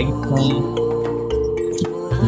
exciting 0.00 0.20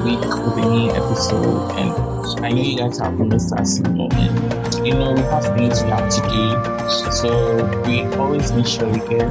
week 0.04 0.20
with 0.20 0.64
a 0.64 0.68
new 0.68 0.90
episode. 0.90 1.72
And 1.78 2.44
I 2.44 2.50
know 2.50 2.62
you 2.62 2.76
guys 2.76 2.98
have 2.98 3.18
missed 3.18 3.52
us, 3.54 3.78
and 3.78 3.96
you 4.86 4.94
know 4.94 5.12
we 5.12 5.20
have 5.22 5.44
things 5.56 5.82
we 5.82 5.90
have 5.90 6.08
to 6.10 6.20
do. 6.28 7.10
So 7.12 7.82
we 7.86 8.04
always 8.16 8.52
make 8.52 8.66
sure 8.66 8.88
we 8.88 8.98
get 8.98 9.30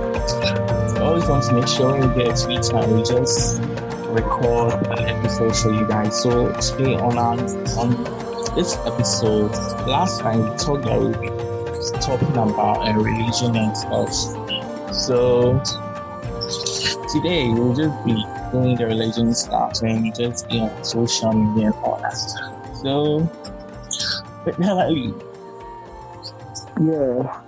we 0.93 0.99
always 0.99 1.25
want 1.25 1.43
to 1.45 1.53
make 1.53 1.67
sure 1.67 1.93
we 1.95 2.23
get 2.23 2.37
free 2.39 2.57
time. 2.57 2.91
We 2.95 3.03
just 3.03 3.61
record 4.09 4.73
an 4.87 5.05
episode 5.05 5.55
for 5.55 5.73
you 5.73 5.87
guys. 5.87 6.21
So 6.21 6.51
today 6.53 6.95
on 6.95 7.17
our 7.17 7.37
on 7.77 8.03
this 8.55 8.75
episode, 8.85 9.51
last 9.87 10.21
time 10.21 10.49
we 10.49 10.57
talked 10.57 10.85
we 10.85 11.27
talking 11.99 12.31
about 12.31 12.87
a 12.87 12.93
religion 12.97 13.55
and 13.55 13.77
stuff. 13.77 14.13
So 14.93 15.61
today 17.11 17.49
we'll 17.49 17.75
just 17.75 18.05
be 18.05 18.23
doing 18.51 18.75
the 18.75 18.85
religion 18.85 19.33
stuff 19.33 19.81
and 19.81 20.15
just 20.15 20.47
be 20.49 20.59
on 20.59 20.83
social 20.83 21.33
media 21.33 21.67
and 21.67 21.75
all 21.83 21.99
that 22.01 22.13
stuff. 22.15 22.75
So, 22.77 23.29
but 24.45 24.57
Natalie, 24.59 25.13
Yeah. 26.79 27.41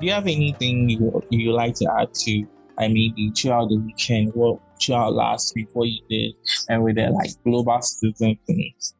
do 0.00 0.06
you 0.06 0.12
have 0.12 0.26
anything 0.26 0.88
you 0.88 1.22
you 1.30 1.52
like 1.52 1.74
to 1.76 1.86
add 1.98 2.12
to? 2.12 2.46
I 2.76 2.88
maybe 2.88 3.30
throughout 3.30 3.68
the 3.70 3.76
weekend, 3.78 4.32
what 4.34 4.58
throughout 4.82 5.14
last 5.14 5.54
week, 5.54 5.68
what 5.72 5.88
you 5.88 6.00
did, 6.10 6.34
and 6.68 6.82
with 6.82 6.96
the 6.96 7.08
like 7.10 7.30
global 7.44 7.80
citizen 7.80 8.36
things. 8.46 8.94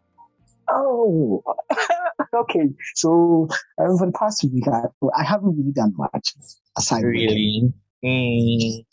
Oh, 0.68 1.42
okay. 2.34 2.70
So 2.94 3.48
um, 3.78 3.98
for 3.98 4.06
the 4.06 4.12
past 4.12 4.44
week, 4.44 4.66
I, 4.68 4.84
I 5.16 5.24
haven't 5.24 5.56
really 5.58 5.72
done 5.72 5.92
much 5.96 6.34
aside. 6.78 7.02
Really? 7.02 7.72
Mm, 8.04 8.84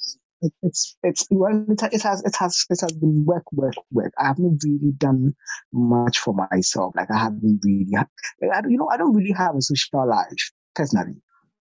it's 0.64 0.98
it's 1.04 1.28
well, 1.30 1.66
it, 1.70 1.82
it 1.94 2.02
has 2.04 2.24
it 2.24 2.36
has 2.38 2.66
it 2.70 2.82
has 2.82 2.92
been 2.94 3.26
work 3.26 3.44
work 3.52 3.76
work. 3.92 4.14
I 4.20 4.28
haven't 4.28 4.64
really 4.64 4.92
done 4.98 5.36
much 5.72 6.20
for 6.20 6.34
myself. 6.52 6.94
Like 6.96 7.12
I 7.12 7.18
haven't 7.18 7.60
really, 7.64 7.88
I, 7.96 8.62
you 8.68 8.78
know, 8.78 8.90
I 8.90 8.98
don't 8.98 9.14
really 9.16 9.32
have 9.34 9.56
a 9.56 9.62
social 9.62 10.08
life 10.08 10.52
personally. 10.76 11.22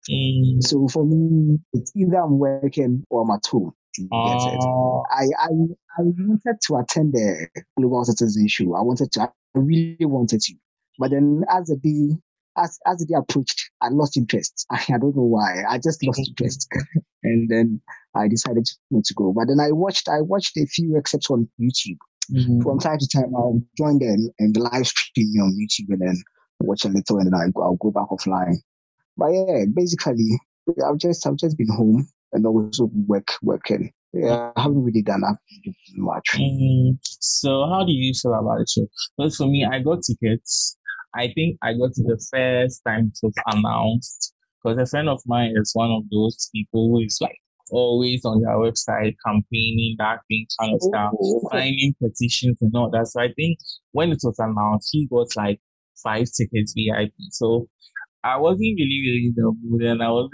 mm, 0.09 0.61
So 0.61 0.87
for 0.87 1.05
me, 1.05 1.59
it's 1.73 1.91
either 1.95 2.17
I'm 2.17 2.37
working 2.39 3.03
or 3.09 3.21
I'm 3.23 3.31
at 3.31 3.45
home. 3.47 3.73
Oh, 4.11 5.03
I, 5.09 5.25
I 5.39 5.47
I 5.97 6.01
wanted 6.03 6.57
to 6.67 6.75
attend 6.77 7.13
the 7.13 7.47
global 7.77 8.03
citizen 8.05 8.47
show. 8.47 8.75
I 8.75 8.81
wanted 8.81 9.11
to. 9.13 9.21
I 9.23 9.29
really 9.55 9.97
wanted 10.05 10.41
to, 10.41 10.53
but 10.99 11.11
then 11.11 11.43
as 11.49 11.67
the 11.67 11.77
day 11.77 12.15
as 12.57 12.79
as 12.85 12.97
the 12.97 13.05
day 13.05 13.15
approached, 13.17 13.69
I 13.81 13.89
lost 13.89 14.17
interest. 14.17 14.65
I, 14.71 14.75
I 14.93 14.97
don't 14.97 15.15
know 15.15 15.23
why. 15.23 15.63
I 15.69 15.77
just 15.77 16.03
lost 16.05 16.27
interest, 16.27 16.67
and 17.23 17.49
then 17.49 17.81
I 18.15 18.27
decided 18.27 18.65
to, 18.65 18.75
not 18.91 19.05
to 19.05 19.13
go. 19.13 19.33
But 19.33 19.47
then 19.47 19.59
I 19.59 19.71
watched 19.71 20.09
I 20.09 20.21
watched 20.21 20.57
a 20.57 20.65
few 20.65 20.97
excerpts 20.97 21.29
on 21.29 21.47
YouTube. 21.59 21.97
mm, 22.31 22.63
From 22.63 22.79
time 22.79 22.97
to 22.99 23.07
time, 23.07 23.35
I'll 23.35 23.61
join 23.77 23.99
them 23.99 24.29
and 24.39 24.55
the 24.55 24.61
live 24.61 24.87
streaming 24.87 25.41
on 25.41 25.57
YouTube, 25.57 25.93
and 25.93 26.01
then 26.01 26.17
watch 26.59 26.85
a 26.85 26.89
little, 26.89 27.17
and 27.19 27.27
then 27.27 27.39
I'll 27.39 27.51
go, 27.51 27.61
I'll 27.63 27.75
go 27.75 27.91
back 27.91 28.09
offline. 28.09 28.55
But 29.17 29.27
yeah, 29.29 29.65
basically, 29.73 30.39
I've 30.85 30.97
just 30.97 31.25
I've 31.27 31.37
just 31.37 31.57
been 31.57 31.69
home 31.69 32.07
and 32.33 32.45
also 32.45 32.89
work 33.07 33.33
working. 33.41 33.91
Yeah, 34.13 34.51
I 34.55 34.61
haven't 34.61 34.83
really 34.83 35.01
done 35.01 35.21
that 35.21 35.37
much. 35.95 36.29
mm. 36.37 36.97
So 37.03 37.67
how 37.69 37.83
do 37.85 37.91
you 37.91 38.13
feel 38.13 38.33
about 38.33 38.59
the 38.59 38.65
show? 38.67 38.87
Because 39.17 39.35
for 39.35 39.47
me, 39.47 39.65
I 39.65 39.79
got 39.79 39.99
tickets. 40.03 40.77
I 41.15 41.31
think 41.33 41.57
I 41.61 41.73
got 41.73 41.91
it 41.95 42.05
the 42.05 42.23
first 42.31 42.81
time 42.85 43.11
it 43.13 43.19
was 43.21 43.33
announced. 43.47 44.33
Because 44.63 44.77
a 44.79 44.85
friend 44.85 45.09
of 45.09 45.21
mine 45.25 45.53
is 45.55 45.71
one 45.73 45.91
of 45.91 46.03
those 46.11 46.49
people 46.53 46.89
who 46.89 47.01
is 47.05 47.17
like 47.21 47.37
always 47.71 48.25
on 48.25 48.41
their 48.41 48.55
website 48.55 49.15
campaigning 49.25 49.95
that 49.99 50.19
thing 50.27 50.45
kind 50.59 50.73
of 50.73 50.81
stuff. 50.81 51.11
Oh, 51.19 51.49
signing 51.51 51.93
petitions 52.01 52.57
and 52.61 52.75
all 52.75 52.89
that. 52.91 53.07
So 53.07 53.21
I 53.21 53.31
think 53.35 53.59
when 53.91 54.11
it 54.11 54.19
was 54.23 54.35
announced, 54.39 54.89
he 54.91 55.07
got 55.07 55.35
like 55.35 55.59
five 56.03 56.25
tickets 56.35 56.73
VIP. 56.75 57.13
So 57.31 57.67
I 58.23 58.37
wasn't 58.37 58.77
really, 58.77 59.01
really 59.05 59.25
in 59.27 59.33
the 59.35 59.53
mood, 59.63 59.83
and 59.83 60.03
I 60.03 60.09
was, 60.09 60.29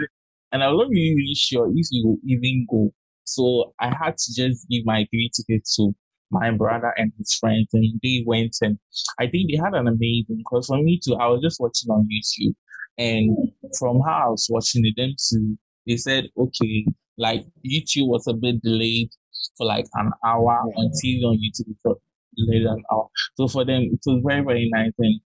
and 0.52 0.64
I 0.64 0.72
wasn't 0.72 0.92
really, 0.92 1.16
really 1.16 1.36
sure 1.36 1.70
if 1.74 1.88
you 1.92 2.08
would 2.08 2.20
even 2.26 2.66
go. 2.70 2.92
So 3.26 3.74
I 3.80 3.88
had 3.88 4.18
to 4.18 4.34
just 4.34 4.68
give 4.70 4.86
my 4.86 5.06
three 5.12 5.30
tickets 5.36 5.76
to 5.78 5.94
my 6.32 6.52
brother 6.52 6.94
and 6.98 7.12
his 7.18 7.34
friends, 7.36 7.68
and 7.74 8.00
they 8.02 8.24
went, 8.26 8.58
and 8.62 8.78
I 9.20 9.28
think 9.28 9.52
they 9.52 9.58
had 9.58 9.74
an 9.74 9.88
amazing. 9.88 10.38
Because 10.38 10.68
for 10.68 10.78
me 10.78 11.00
too, 11.04 11.16
I 11.16 11.28
was 11.28 11.42
just 11.42 11.60
watching 11.60 11.90
on 11.92 12.08
YouTube, 12.12 12.56
and 12.98 13.52
from 13.80 14.02
how 14.02 14.26
I 14.26 14.30
was 14.30 14.48
watching 14.50 14.86
it, 14.86 14.96
them 14.98 15.16
too, 15.30 15.58
they 15.88 15.98
said, 15.98 16.26
okay, 16.38 16.86
like 17.18 17.46
YouTube 17.66 18.08
was 18.08 18.28
a 18.28 18.34
bit 18.34 18.62
delayed 18.62 19.10
for 19.58 19.66
like 19.66 19.86
an 19.96 20.12
hour 20.26 20.64
on 20.76 20.92
TV 21.04 21.24
on 21.24 21.38
YouTube 21.38 21.76
for 21.82 21.98
later 22.38 22.70
an 22.70 22.84
hour. 22.92 23.08
So 23.36 23.48
for 23.48 23.66
them, 23.66 23.84
it 23.84 24.00
was 24.06 24.22
very, 24.26 24.42
very 24.42 24.70
nice. 24.72 24.94
And 24.98 25.20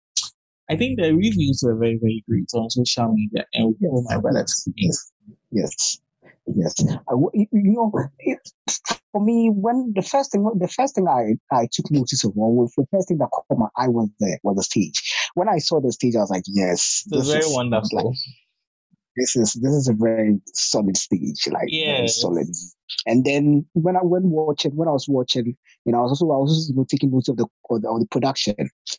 I 0.71 0.77
think 0.77 0.99
the 0.99 1.15
reviews 1.15 1.63
were 1.65 1.77
very, 1.77 1.99
very 2.01 2.25
great 2.29 2.51
on 2.55 2.71
social 2.71 3.13
media. 3.13 3.45
And 3.55 3.75
we 3.81 3.89
all 3.89 4.05
my 4.09 4.19
brothers. 4.19 4.69
yes, 4.77 5.13
yes, 5.51 6.01
yes. 6.55 6.75
I 7.09 7.15
you 7.33 7.49
know, 7.53 7.93
it, 8.19 8.39
for 9.13 9.25
me, 9.25 9.51
when 9.51 9.93
the 9.95 10.03
first 10.03 10.33
thing, 10.33 10.49
the 10.59 10.69
first 10.69 10.95
thing 10.95 11.09
I, 11.09 11.35
I 11.51 11.69
took 11.73 11.91
notice 11.91 12.25
of 12.25 12.33
was 12.35 12.73
the 12.77 12.87
first 12.91 13.09
thing 13.09 13.19
that 13.19 13.31
caught 13.31 13.59
my 13.59 13.69
eye 13.77 13.89
was 13.89 14.09
the 14.21 14.39
was 14.43 14.57
the 14.57 14.63
stage. 14.63 15.15
When 15.35 15.49
I 15.49 15.59
saw 15.59 15.81
the 15.81 15.93
stage, 15.93 16.17
I 16.17 16.21
was 16.21 16.31
like, 16.31 16.45
yes, 16.47 17.05
this 17.07 17.29
very 17.29 17.41
is 17.41 17.55
wonderful. 17.55 18.11
Like, 18.11 18.17
this 19.17 19.35
is 19.35 19.55
this 19.55 19.73
is 19.73 19.89
a 19.89 19.95
very 19.95 20.39
solid 20.53 20.97
stage, 20.97 21.49
like 21.51 21.69
very 21.73 22.09
solid. 22.09 22.49
And 23.07 23.25
then 23.25 23.65
when 23.73 23.97
I 23.97 24.03
went 24.03 24.27
watching, 24.27 24.77
when 24.77 24.89
I 24.89 24.93
was 24.93 25.09
watching, 25.09 25.57
you 25.85 25.93
know, 25.93 25.99
I 25.99 26.03
was 26.03 26.11
also 26.13 26.27
I 26.27 26.37
was 26.37 26.51
also 26.51 26.73
you 26.73 26.77
know, 26.77 26.87
taking 26.89 27.11
notes 27.11 27.29
of 27.29 27.39
the 27.39 27.47
of 27.71 27.83
the, 27.83 27.89
of 27.89 28.01
the 28.01 28.07
production, 28.07 28.55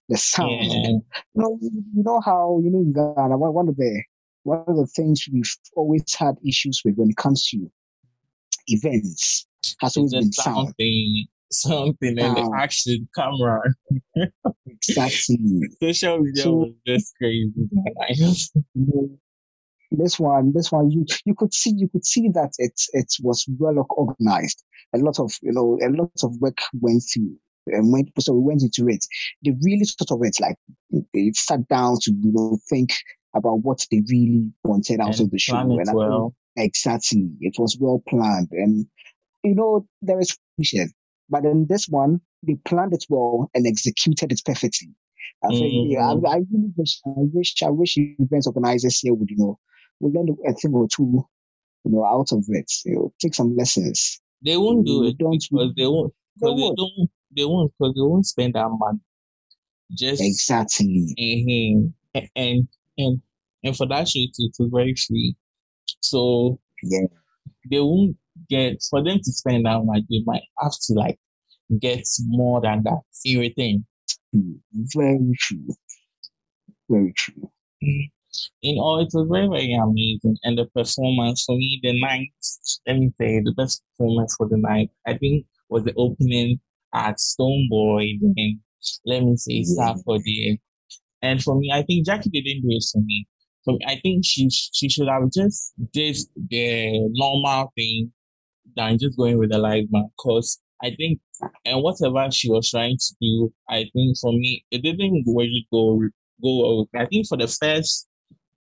the 0.09 0.17
sound. 0.17 0.63
Yeah. 0.63 0.89
You 0.89 1.01
know, 1.35 1.59
you 1.61 2.03
know 2.03 2.21
how 2.25 2.59
you 2.63 2.71
know 2.71 2.79
in 2.79 2.93
Ghana, 2.93 3.37
one 3.37 3.53
one 3.53 3.69
of 3.69 3.77
the 3.77 4.03
one 4.47 4.63
of 4.67 4.77
the 4.77 4.87
things 4.95 5.25
we've 5.31 5.55
always 5.75 6.03
had 6.15 6.35
issues 6.47 6.81
with 6.85 6.95
when 6.95 7.09
it 7.09 7.17
comes 7.17 7.45
to 7.49 7.57
events 8.67 9.45
has 9.81 9.97
always 9.97 10.13
been 10.13 10.31
sound. 10.31 10.67
something, 10.67 11.25
something, 11.51 12.19
and 12.19 12.37
the 12.37 12.51
action, 12.57 13.07
camera. 13.15 13.61
Exactly. 14.65 15.37
Social 15.81 16.19
media 16.19 16.43
So- 16.43 16.53
was 16.55 16.73
just 16.85 17.15
crazy. 17.17 17.51
I 18.09 18.13
just- 18.13 18.55
You 18.55 18.85
know, 18.87 19.09
this 19.91 20.19
one, 20.19 20.51
this 20.53 20.71
one, 20.71 20.91
you 20.91 21.05
you 21.25 21.33
could 21.33 21.53
see 21.53 21.71
you 21.75 21.87
could 21.89 22.05
see 22.05 22.27
that 22.33 22.51
it 22.57 22.77
it 22.93 23.09
was 23.21 23.45
well 23.57 23.85
organized. 23.89 24.63
A 24.93 24.97
lot 24.99 25.17
of 25.19 25.31
you 25.41 25.53
know 25.53 25.77
a 25.81 25.89
lot 25.89 26.11
of 26.23 26.35
work 26.41 26.57
went 26.81 27.03
through 27.11 27.31
um, 27.73 27.73
and 27.79 27.91
went 27.93 28.09
so 28.19 28.33
we 28.33 28.41
went 28.49 28.63
into 28.63 28.89
it. 28.89 29.05
They 29.43 29.51
really 29.61 29.85
sort 29.85 30.11
of 30.11 30.19
it 30.27 30.35
like 30.41 30.57
they 31.13 31.31
sat 31.33 31.67
down 31.69 31.97
to 32.01 32.11
you 32.11 32.31
know 32.33 32.57
think 32.69 32.89
about 33.37 33.63
what 33.63 33.85
they 33.91 34.01
really 34.09 34.51
wanted 34.63 34.99
out 34.99 35.19
and 35.19 35.21
of 35.21 35.31
the 35.31 35.37
show. 35.39 35.55
And 35.57 35.79
I 35.81 35.93
think. 35.93 36.33
Exactly. 36.57 37.29
It 37.41 37.55
was 37.59 37.77
well 37.79 38.01
planned. 38.09 38.49
And, 38.51 38.85
you 39.43 39.55
know, 39.55 39.87
there 40.01 40.19
is 40.19 40.37
vision. 40.57 40.91
But 41.29 41.45
in 41.45 41.67
this 41.67 41.87
one, 41.87 42.21
they 42.43 42.55
planned 42.65 42.93
it 42.93 43.05
well 43.09 43.49
and 43.53 43.67
executed 43.67 44.31
it 44.31 44.41
perfectly. 44.45 44.89
I 45.43 45.49
think, 45.49 45.91
yeah, 45.91 46.07
I. 46.09 46.13
I 46.13 46.37
really 46.51 46.71
wish, 46.75 46.99
I 47.05 47.11
wish, 47.15 47.53
I 47.63 47.69
wish 47.69 47.97
event 47.97 48.47
organizers 48.47 48.99
here 48.99 49.13
would, 49.13 49.29
you 49.29 49.37
know, 49.37 49.59
would 49.99 50.13
learn 50.15 50.29
a 50.47 50.53
thing 50.53 50.73
or 50.73 50.87
two, 50.87 51.23
you 51.83 51.91
know, 51.91 52.05
out 52.05 52.31
of 52.31 52.43
it. 52.47 52.71
You 52.85 52.95
know, 52.95 53.13
take 53.21 53.35
some 53.35 53.55
lessons. 53.55 54.19
They 54.43 54.57
won't 54.57 54.85
do 54.85 55.03
it 55.05 55.17
don't 55.17 55.31
because 55.31 55.73
they 55.75 55.85
won't. 55.85 56.13
They 56.41 56.47
Because 56.47 56.55
they 56.55 56.61
won't. 56.63 56.77
don't. 56.77 57.09
They 57.35 57.45
won't. 57.45 57.73
Because 57.77 57.93
they 57.95 58.01
won't 58.01 58.25
spend 58.25 58.53
that 58.55 58.69
money. 58.69 58.99
Just 59.91 60.21
Exactly. 60.23 61.13
Mhm. 61.19 61.93
And 62.35 62.67
and 62.97 63.21
and 63.63 63.75
for 63.75 63.87
that 63.87 64.07
show 64.07 64.19
too, 64.19 64.49
it 64.49 64.55
was 64.59 64.69
very 64.73 64.95
free. 64.95 65.35
So 66.01 66.59
Yeah. 66.83 67.07
they 67.69 67.79
won't 67.79 68.17
get 68.49 68.81
for 68.89 69.03
them 69.03 69.17
to 69.19 69.31
spend 69.31 69.65
that 69.65 69.83
much, 69.83 70.03
they 70.09 70.21
might 70.25 70.43
have 70.61 70.73
to 70.87 70.93
like 70.93 71.19
get 71.79 72.03
more 72.27 72.61
than 72.61 72.83
that 72.83 73.01
in 73.25 73.39
return. 73.39 73.85
Hmm, 74.33 74.53
very 74.95 75.31
true. 75.39 75.67
Very 76.89 77.13
true. 77.13 77.49
In 78.61 78.77
all, 78.77 78.99
it 78.99 79.09
was 79.13 79.27
very, 79.31 79.47
very 79.47 79.73
amazing. 79.73 80.37
And 80.43 80.57
the 80.57 80.65
performance 80.65 81.43
for 81.45 81.55
me, 81.57 81.79
the 81.81 81.99
night, 81.99 82.29
let 82.85 82.97
me 82.97 83.11
say, 83.19 83.41
the 83.43 83.53
best 83.57 83.81
performance 83.97 84.35
for 84.37 84.47
the 84.47 84.57
night, 84.57 84.89
I 85.05 85.17
think, 85.17 85.45
was 85.69 85.83
the 85.83 85.93
opening 85.95 86.59
at 86.93 87.17
Stonebwoy. 87.17 88.19
Then, 88.21 88.61
let 89.05 89.23
me 89.23 89.35
say, 89.37 89.63
Yeah. 89.65 89.95
Saturday. 90.05 90.61
And 91.21 91.41
for 91.43 91.57
me, 91.57 91.71
I 91.73 91.81
think 91.83 92.07
Gyakie 92.07 92.31
didn't 92.31 92.61
do 92.61 92.67
it 92.69 92.85
for 92.91 93.01
me. 93.01 93.27
Me, 93.73 93.79
I 93.87 93.99
think 94.01 94.25
she 94.25 94.49
she 94.49 94.89
should 94.89 95.07
have 95.07 95.31
just 95.31 95.73
did 95.93 96.17
the 96.49 97.09
normal 97.13 97.71
thing 97.75 98.11
than 98.75 98.97
just 98.99 99.17
going 99.17 99.37
with 99.37 99.51
the 99.51 99.57
live 99.57 99.91
band. 99.91 100.09
Cause 100.19 100.59
I 100.83 100.91
think, 100.95 101.19
and 101.65 101.81
whatever 101.81 102.29
she 102.31 102.49
was 102.49 102.69
trying 102.69 102.97
to 102.97 103.15
do, 103.21 103.53
I 103.69 103.85
think 103.93 104.17
for 104.21 104.31
me, 104.31 104.63
it 104.71 104.83
didn't 104.83 105.23
really 105.27 105.67
go 105.71 106.01
go. 106.41 106.87
I 106.95 107.05
think 107.07 107.27
for 107.27 107.37
the 107.37 107.47
first, 107.47 108.07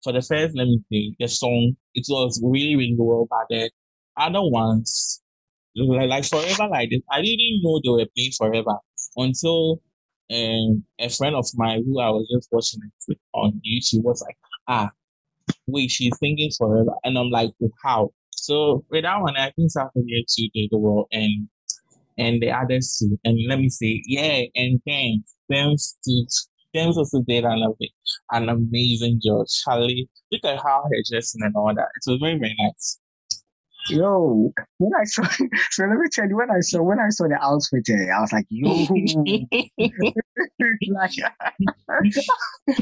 for 0.03 0.13
the 0.13 0.21
first, 0.21 0.55
let 0.55 0.67
me 0.67 0.81
say, 0.91 1.15
the 1.19 1.27
song, 1.27 1.75
it 1.95 2.05
was 2.09 2.41
really 2.43 2.75
really 2.75 2.95
well, 2.97 3.27
but 3.29 3.47
then 3.49 3.69
other 4.17 4.41
ones, 4.43 5.21
like, 5.75 6.09
like 6.09 6.25
forever 6.25 6.69
like 6.69 6.89
this, 6.89 7.01
I 7.11 7.21
didn't 7.21 7.61
know 7.63 7.79
they 7.83 7.89
were 7.89 8.09
playing 8.15 8.31
forever 8.37 8.77
until 9.17 9.81
um, 10.31 10.83
a 10.99 11.09
friend 11.09 11.35
of 11.35 11.45
mine 11.55 11.83
who 11.85 11.99
I 11.99 12.09
was 12.09 12.27
just 12.33 12.49
watching 12.51 12.81
it 13.07 13.17
on 13.33 13.61
YouTube 13.65 14.03
was 14.03 14.21
like, 14.21 14.37
ah, 14.67 14.91
wait, 15.67 15.91
she's 15.91 16.17
singing 16.19 16.51
forever. 16.57 16.91
And 17.03 17.17
I'm 17.17 17.29
like, 17.29 17.51
how? 17.83 18.11
So 18.31 18.85
with 18.89 19.03
that 19.03 19.21
one, 19.21 19.37
I 19.37 19.51
think 19.51 19.71
South 19.71 19.91
Korea 19.93 20.23
too 20.27 20.49
the 20.53 20.77
world 20.77 21.07
and 21.11 21.47
and 22.17 22.41
the 22.41 22.51
others 22.51 22.97
too. 22.99 23.19
And 23.25 23.37
let 23.47 23.59
me 23.59 23.69
say, 23.69 24.01
yeah, 24.05 24.43
and 24.55 24.79
thanks. 24.85 25.35
Thanks 25.49 25.97
to 26.05 26.25
Tems 26.75 26.97
also 26.97 27.21
did 27.21 27.45
an, 27.45 27.73
an 28.31 28.49
amazing 28.49 29.21
job. 29.23 29.47
Charlie, 29.47 30.09
look 30.31 30.43
at 30.43 30.57
how 30.57 30.83
her 30.83 31.03
dressing 31.09 31.41
and 31.43 31.55
all 31.55 31.73
that. 31.73 31.87
It 31.95 32.11
was 32.11 32.19
very, 32.19 32.37
very 32.37 32.55
nice. 32.59 32.99
Yo, 33.87 34.51
when 34.77 34.91
I 34.99 35.03
saw, 35.03 35.23
so 35.71 35.85
let 35.85 35.97
me 35.97 36.07
tell 36.11 36.27
you, 36.27 36.35
when 36.35 36.49
I 36.49 36.59
saw 36.61 36.81
when 36.81 36.99
I 36.99 37.09
saw 37.09 37.27
the 37.27 37.37
outfit, 37.41 37.87
eh, 37.89 38.11
I 38.11 38.21
was 38.21 38.33
like, 38.33 38.47
yo, 38.49 38.69
like, 40.89 41.11
I 42.67 42.81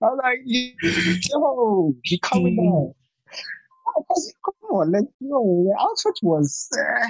was 0.00 0.20
like, 0.22 0.38
yo, 0.44 1.94
he 2.04 2.18
coming 2.20 2.56
down. 2.56 2.94
Come 4.44 4.54
on, 4.70 4.92
let 4.92 5.04
no, 5.20 5.64
the 5.66 5.74
outfit 5.80 6.18
was, 6.22 6.68
uh, 6.78 7.08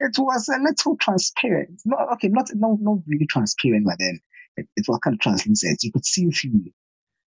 it 0.00 0.18
was 0.18 0.48
a 0.48 0.58
little 0.60 0.96
transparent. 0.98 1.80
No, 1.86 1.96
okay, 2.12 2.28
not 2.28 2.50
not 2.54 2.78
not 2.80 2.98
really 3.06 3.26
transparent, 3.26 3.86
but 3.86 3.96
then 3.98 4.20
it, 4.58 4.68
it 4.76 4.86
was 4.86 4.98
kind 5.02 5.14
of 5.14 5.20
translucent. 5.20 5.82
You 5.82 5.92
could 5.92 6.04
see 6.04 6.28
through. 6.30 6.72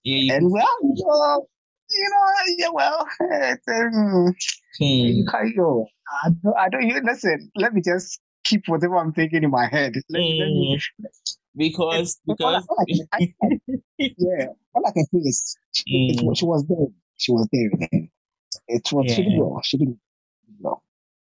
Yeah, 0.03 0.35
and 0.35 0.51
well, 0.51 0.77
well, 0.81 1.49
you 1.93 2.09
know, 2.09 2.55
yeah, 2.57 2.69
well, 2.73 3.07
it, 3.19 3.59
um, 3.67 4.33
hmm. 4.79 4.83
you 4.83 5.25
can't 5.29 5.55
go. 5.55 5.87
I 6.23 6.29
don't, 6.43 6.57
I 6.57 6.69
don't 6.69 6.83
even 6.83 7.05
listen. 7.05 7.51
Let 7.55 7.73
me 7.73 7.81
just 7.81 8.19
keep 8.43 8.67
whatever 8.67 8.97
I'm 8.97 9.13
thinking 9.13 9.43
in 9.43 9.51
my 9.51 9.67
head. 9.67 9.95
Let, 10.09 10.19
hmm. 10.19 10.39
let 10.39 10.47
me, 10.47 10.81
because 11.55 12.19
because 12.25 12.65
all 12.69 12.85
I, 13.13 13.17
I, 13.19 13.33
yeah, 13.97 14.47
all 14.73 14.87
I 14.87 14.91
can 14.91 15.05
say 15.05 15.17
is 15.17 15.57
she, 15.73 16.17
mm. 16.17 16.37
she 16.37 16.45
was 16.45 16.65
there. 16.67 16.87
She 17.17 17.31
was 17.31 17.47
there. 17.51 17.69
It 18.67 18.87
was 18.91 19.05
yeah. 19.07 19.15
she 19.15 19.23
did 19.23 19.37
well. 19.37 19.61
She 19.63 19.77
did 19.77 19.97
well. 20.59 20.83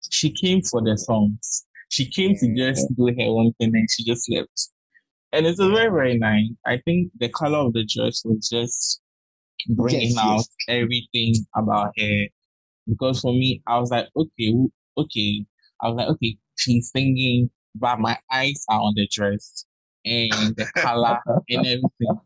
She 0.10 0.32
came 0.32 0.62
for 0.62 0.82
the 0.82 0.98
songs. 0.98 1.66
She 1.90 2.10
came 2.10 2.32
yeah. 2.32 2.40
to 2.40 2.74
just 2.74 2.96
do 2.96 3.08
her 3.08 3.14
own 3.20 3.54
thing 3.60 3.72
and 3.74 3.90
she 3.90 4.04
just 4.04 4.32
left. 4.32 4.70
And 5.32 5.46
it 5.48 5.58
was 5.58 5.58
very, 5.58 5.90
very 5.90 6.18
nice. 6.18 6.50
I 6.66 6.78
think 6.86 7.12
the 7.20 7.30
color 7.30 7.58
of 7.58 7.74
the 7.74 7.86
dress 7.86 8.22
was 8.24 8.48
just 8.50 9.02
bringing 9.70 10.12
yes, 10.12 10.18
out 10.18 10.38
yes. 10.38 10.48
everything 10.68 11.36
about 11.56 11.94
her. 11.98 12.26
Because 12.88 13.22
for 13.22 13.34
me, 13.34 13.62
I 13.68 13.80
was 13.80 13.92
like, 13.92 14.08
okay, 14.16 14.54
okay. 14.98 15.46
I 15.82 15.90
was 15.90 15.98
like, 15.98 16.08
okay, 16.10 16.38
she's 16.58 16.92
singing, 16.92 17.50
but 17.76 18.00
my 18.00 18.18
eyes 18.32 18.64
are 18.70 18.80
on 18.80 18.94
the 18.96 19.08
dress 19.08 19.66
and 20.06 20.56
the 20.56 20.70
color 20.76 21.20
and 21.50 21.66
everything. 21.66 22.20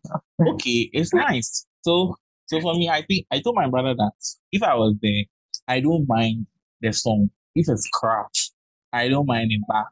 Okay, 0.48 0.90
it's 0.94 1.14
nice. 1.14 1.66
So, 1.82 2.16
so 2.48 2.60
for 2.62 2.74
me, 2.74 2.90
I 2.90 3.04
think 3.04 3.26
I 3.32 3.40
told 3.40 3.56
my 3.56 3.70
brother 3.70 3.94
that 3.96 4.12
if 4.52 4.64
I 4.64 4.76
was 4.76 4.96
there, 5.02 5.24
I 5.68 5.80
don't 5.80 6.08
mind 6.08 6.48
the 6.82 6.94
song. 6.94 7.30
If 7.56 7.68
it's 7.70 7.88
crap, 7.94 8.28
I 8.94 9.10
don't 9.10 9.28
mind 9.28 9.52
it 9.52 9.62
back. 9.68 9.88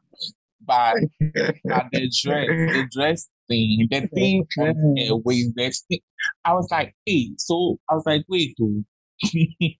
But 0.64 0.96
at 1.72 1.86
the 1.92 2.10
dress, 2.22 2.46
the 2.46 2.88
dress 2.92 3.28
thing, 3.48 3.88
the 3.90 4.08
thing 4.14 4.46
her 4.56 4.74
waist, 5.24 5.52
the 5.56 5.72
thing, 5.88 6.00
I 6.44 6.52
was 6.52 6.68
like, 6.70 6.94
hey, 7.04 7.30
so 7.38 7.78
I 7.88 7.94
was 7.94 8.04
like, 8.06 8.24
wait, 8.28 8.56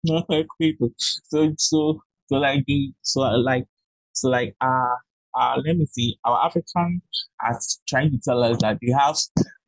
not 0.04 0.24
like 0.28 0.46
wait, 0.58 0.76
oh. 0.82 0.92
so 0.96 1.52
so 1.58 2.00
so 2.28 2.36
like 2.36 2.64
so 3.02 3.20
like 3.20 3.64
so 4.12 4.28
like 4.28 4.54
uh 4.60 4.94
uh 5.38 5.60
let 5.64 5.76
me 5.76 5.86
see, 5.86 6.18
our 6.24 6.46
African 6.46 7.02
are 7.42 7.58
trying 7.88 8.10
to 8.10 8.18
tell 8.18 8.42
us 8.42 8.56
that 8.60 8.78
they 8.80 8.92
have 8.92 9.16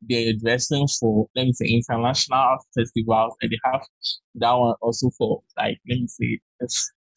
they're 0.01 0.33
dressing 0.33 0.87
for 0.99 1.27
let 1.35 1.45
me 1.45 1.53
say 1.53 1.67
international 1.67 2.57
festivals 2.75 3.35
and 3.41 3.51
they 3.51 3.59
have 3.63 3.81
that 4.35 4.53
one 4.53 4.75
also 4.81 5.09
for 5.17 5.41
like 5.57 5.77
let 5.87 5.99
me 5.99 6.07
see 6.07 6.39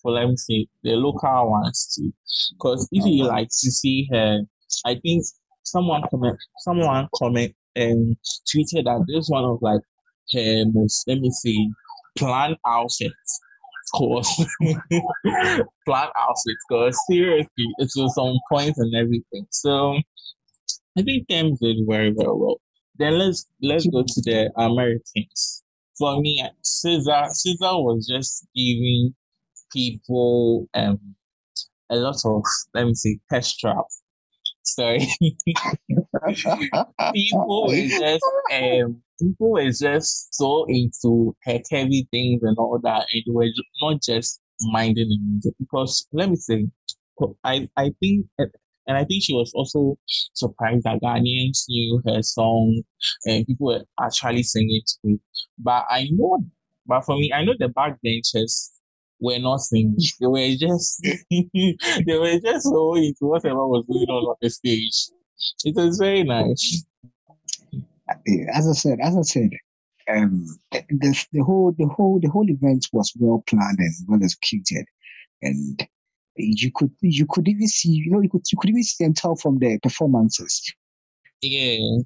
for 0.03 0.13
let 0.13 0.29
me 0.29 0.37
see 0.37 0.69
the 0.83 0.93
local 0.93 1.51
ones 1.51 1.95
too. 1.97 2.13
Because 2.55 2.89
if 2.93 3.07
you 3.07 3.25
like 3.25 3.49
to 3.49 3.71
see 3.71 4.09
her, 4.13 4.41
I 4.85 4.95
think 4.97 5.25
someone 5.65 6.03
comment 6.11 6.39
someone 6.59 7.09
comment 7.17 7.55
and 7.77 8.17
tweeted 8.49 8.85
that 8.85 9.05
this 9.09 9.29
one 9.29 9.45
of 9.45 9.59
like 9.63 9.81
her 10.33 10.65
most 10.73 11.07
let 11.07 11.19
me 11.19 11.31
see 11.31 11.71
planned 12.17 12.57
outfits. 12.67 13.41
Course 13.95 14.45
planned 15.87 16.13
outfits 16.17 16.65
because 16.69 16.99
seriously 17.11 17.67
it 17.79 17.91
was 17.97 18.17
on 18.17 18.39
points 18.51 18.79
and 18.79 18.95
everything. 18.95 19.47
So 19.51 19.99
I 20.97 21.03
think 21.03 21.29
Tems 21.29 21.59
did 21.61 21.77
very 21.87 22.11
very 22.11 22.33
well. 22.33 22.61
Then 22.99 23.19
let's 23.19 23.47
let's 23.61 23.87
go 23.87 24.03
to 24.03 24.23
the 24.23 24.51
Americans. 24.57 25.63
For 25.99 26.21
me, 26.21 26.43
SZA 26.65 27.29
SZA 27.29 27.85
was 27.85 28.07
just 28.07 28.47
giving 28.55 29.15
people 29.73 30.69
um 30.75 31.15
a 31.91 31.97
lot 31.97 32.17
of 32.25 32.43
let 32.75 32.87
me 32.87 32.95
say 32.95 33.19
test 33.31 33.59
trap. 33.59 33.85
Sorry. 34.63 35.01
people 37.15 37.71
is 37.73 37.99
just 37.99 38.25
um 38.53 39.03
people 39.21 39.57
is 39.57 39.79
just 39.81 40.35
so 40.35 40.65
into 40.69 41.35
heck 41.43 41.63
heavy 41.71 42.09
things 42.11 42.43
and 42.43 42.57
all 42.59 42.79
that 42.83 43.07
and 43.13 43.23
they 43.27 43.33
were 43.33 43.49
not 43.81 44.01
just 44.03 44.41
minding 44.61 45.09
the 45.09 45.19
music 45.19 45.55
because 45.59 46.07
let 46.13 46.31
me 46.31 46.37
say 46.37 46.67
I 47.45 47.69
I 47.77 47.93
think 48.01 48.27
and 48.87 48.97
I 48.97 49.05
think 49.05 49.23
she 49.23 49.35
was 49.35 49.53
also 49.55 49.97
surprised 50.35 50.85
that 50.85 51.01
Ghanaians 51.03 51.65
knew 51.69 52.03
her 52.07 52.23
song 52.23 52.83
and 53.27 53.47
people 53.47 53.67
were 53.69 53.85
actually 54.01 54.43
singing 54.43 54.83
to 54.87 55.13
it. 55.15 55.21
But 55.59 55.87
I 55.89 56.09
know, 56.11 56.45
but 56.87 57.05
for 57.05 57.17
me, 57.17 57.33
I 57.33 57.45
know 57.45 57.55
the 57.59 57.69
backbenchers 57.69 58.71
were 59.23 59.39
not 59.39 59.61
singing. 59.61 59.97
They 60.21 60.27
were 60.27 60.55
just 60.57 61.01
they 61.31 62.19
were 62.19 62.39
just 62.41 62.65
so 62.65 62.95
into 62.97 63.27
whatever 63.27 63.67
was 63.67 63.85
going 63.87 64.09
on 64.11 64.25
on 64.25 64.37
the 64.43 64.51
stage. 64.51 65.09
It 65.65 65.77
was 65.77 65.99
very 65.99 66.25
nice. 66.25 66.85
As 68.53 68.69
I 68.69 68.73
said, 68.73 68.99
as 69.01 69.17
I 69.17 69.23
said, 69.23 69.51
um, 70.09 70.47
the, 70.73 71.27
the 71.33 71.41
whole 71.45 71.73
the 71.79 71.87
whole 71.87 72.19
the 72.21 72.29
whole 72.29 72.51
event 72.51 72.87
was 72.93 73.13
well 73.19 73.43
planned 73.47 73.79
and 73.79 73.95
well 74.09 74.23
executed, 74.23 74.87
and 75.41 75.89
you 76.37 76.71
could 76.75 76.91
you 77.01 77.27
could 77.29 77.49
even 77.49 77.69
see 77.69 77.91
you 77.91 78.11
know 78.11 78.21
you 78.21 78.29
could 78.29 78.43
you 78.51 78.59
could 78.59 78.71
even 78.71 78.83
see 78.83 79.05
and 79.05 79.17
tell 79.17 79.37
from 79.37 79.59
the 79.59 79.79
performances. 79.79 80.73
Yeah. 81.41 82.03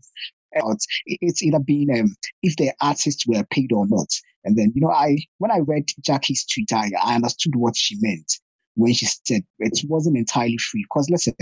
It's 1.06 1.42
either 1.42 1.58
being 1.58 1.98
um, 1.98 2.16
if 2.42 2.56
the 2.56 2.72
artists 2.80 3.26
were 3.26 3.44
paid 3.50 3.72
or 3.72 3.86
not. 3.88 4.08
And 4.44 4.56
then, 4.56 4.72
you 4.74 4.80
know, 4.80 4.90
I 4.90 5.18
when 5.38 5.50
I 5.50 5.58
read 5.58 5.86
Gyakie's 6.02 6.46
tweet, 6.46 6.72
I, 6.72 6.90
I 7.02 7.16
understood 7.16 7.56
what 7.56 7.76
she 7.76 7.96
meant 8.00 8.32
when 8.74 8.92
she 8.92 9.06
said 9.06 9.42
it 9.58 9.80
wasn't 9.88 10.16
entirely 10.16 10.58
free. 10.58 10.84
Because 10.84 11.10
listen, 11.10 11.34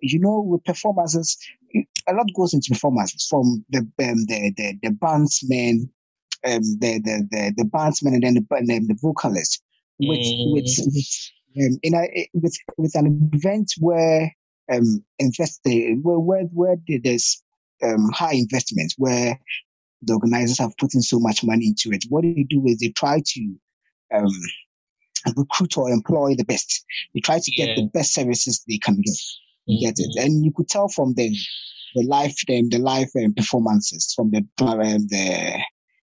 you 0.00 0.20
know, 0.20 0.40
with 0.40 0.64
performances, 0.64 1.36
a 2.08 2.12
lot 2.12 2.26
goes 2.36 2.54
into 2.54 2.70
performances 2.70 3.26
from 3.28 3.64
the 3.70 3.78
um, 3.78 4.24
the 4.26 4.52
the 4.56 4.78
the 4.82 4.90
bandsmen, 4.90 5.88
um, 6.44 6.62
the 6.78 7.00
the 7.04 7.26
the 7.30 7.54
the 7.56 7.64
bandsmen, 7.64 8.14
and 8.14 8.22
then 8.22 8.34
the 8.34 8.46
and 8.50 8.68
then 8.68 8.86
the 8.86 8.96
vocalist. 9.02 9.62
With 9.98 10.18
mm. 10.18 10.52
with 10.52 10.68
um, 11.64 11.78
in 11.82 11.94
a 11.94 12.28
with 12.34 12.56
with 12.76 12.94
an 12.94 13.30
event 13.32 13.72
where 13.80 14.30
um 14.70 15.04
invest 15.18 15.60
where 15.64 16.18
where 16.18 16.42
where 16.42 16.76
there's 17.02 17.42
um 17.82 18.10
high 18.12 18.34
investments 18.34 18.94
where 18.98 19.38
the 20.02 20.14
organizers 20.14 20.58
have 20.58 20.76
put 20.78 20.94
in 20.94 21.02
so 21.02 21.18
much 21.18 21.44
money 21.44 21.66
into 21.66 21.94
it. 21.94 22.04
What 22.08 22.22
they 22.22 22.46
do 22.48 22.64
is 22.66 22.78
they 22.78 22.90
try 22.90 23.22
to 23.24 23.54
um, 24.14 24.30
recruit 25.36 25.76
or 25.76 25.90
employ 25.90 26.34
the 26.36 26.44
best. 26.44 26.84
They 27.14 27.20
try 27.20 27.38
to 27.38 27.52
yeah. 27.56 27.66
get 27.66 27.76
the 27.76 27.90
best 27.92 28.14
services 28.14 28.62
they 28.68 28.78
can 28.78 28.96
get. 28.96 29.16
Mm-hmm. 29.68 29.80
Get 29.80 29.94
it, 29.98 30.24
and 30.24 30.44
you 30.44 30.52
could 30.52 30.68
tell 30.68 30.88
from 30.88 31.14
the 31.14 31.34
the 31.96 32.04
live 32.04 32.34
um, 32.50 32.68
the 32.68 32.78
live 32.78 33.08
um, 33.22 33.34
performances 33.34 34.12
from 34.14 34.30
the 34.30 34.46
um, 34.64 34.78
the 35.08 35.58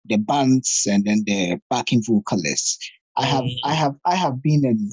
the 0.05 0.17
bands 0.17 0.85
and 0.89 1.05
then 1.05 1.23
the 1.25 1.59
backing 1.69 2.03
vocalists. 2.03 2.77
I 3.15 3.25
have 3.25 3.43
mm-hmm. 3.43 3.69
I 3.69 3.73
have 3.73 3.95
I 4.05 4.15
have 4.15 4.43
been 4.43 4.63
in 4.63 4.91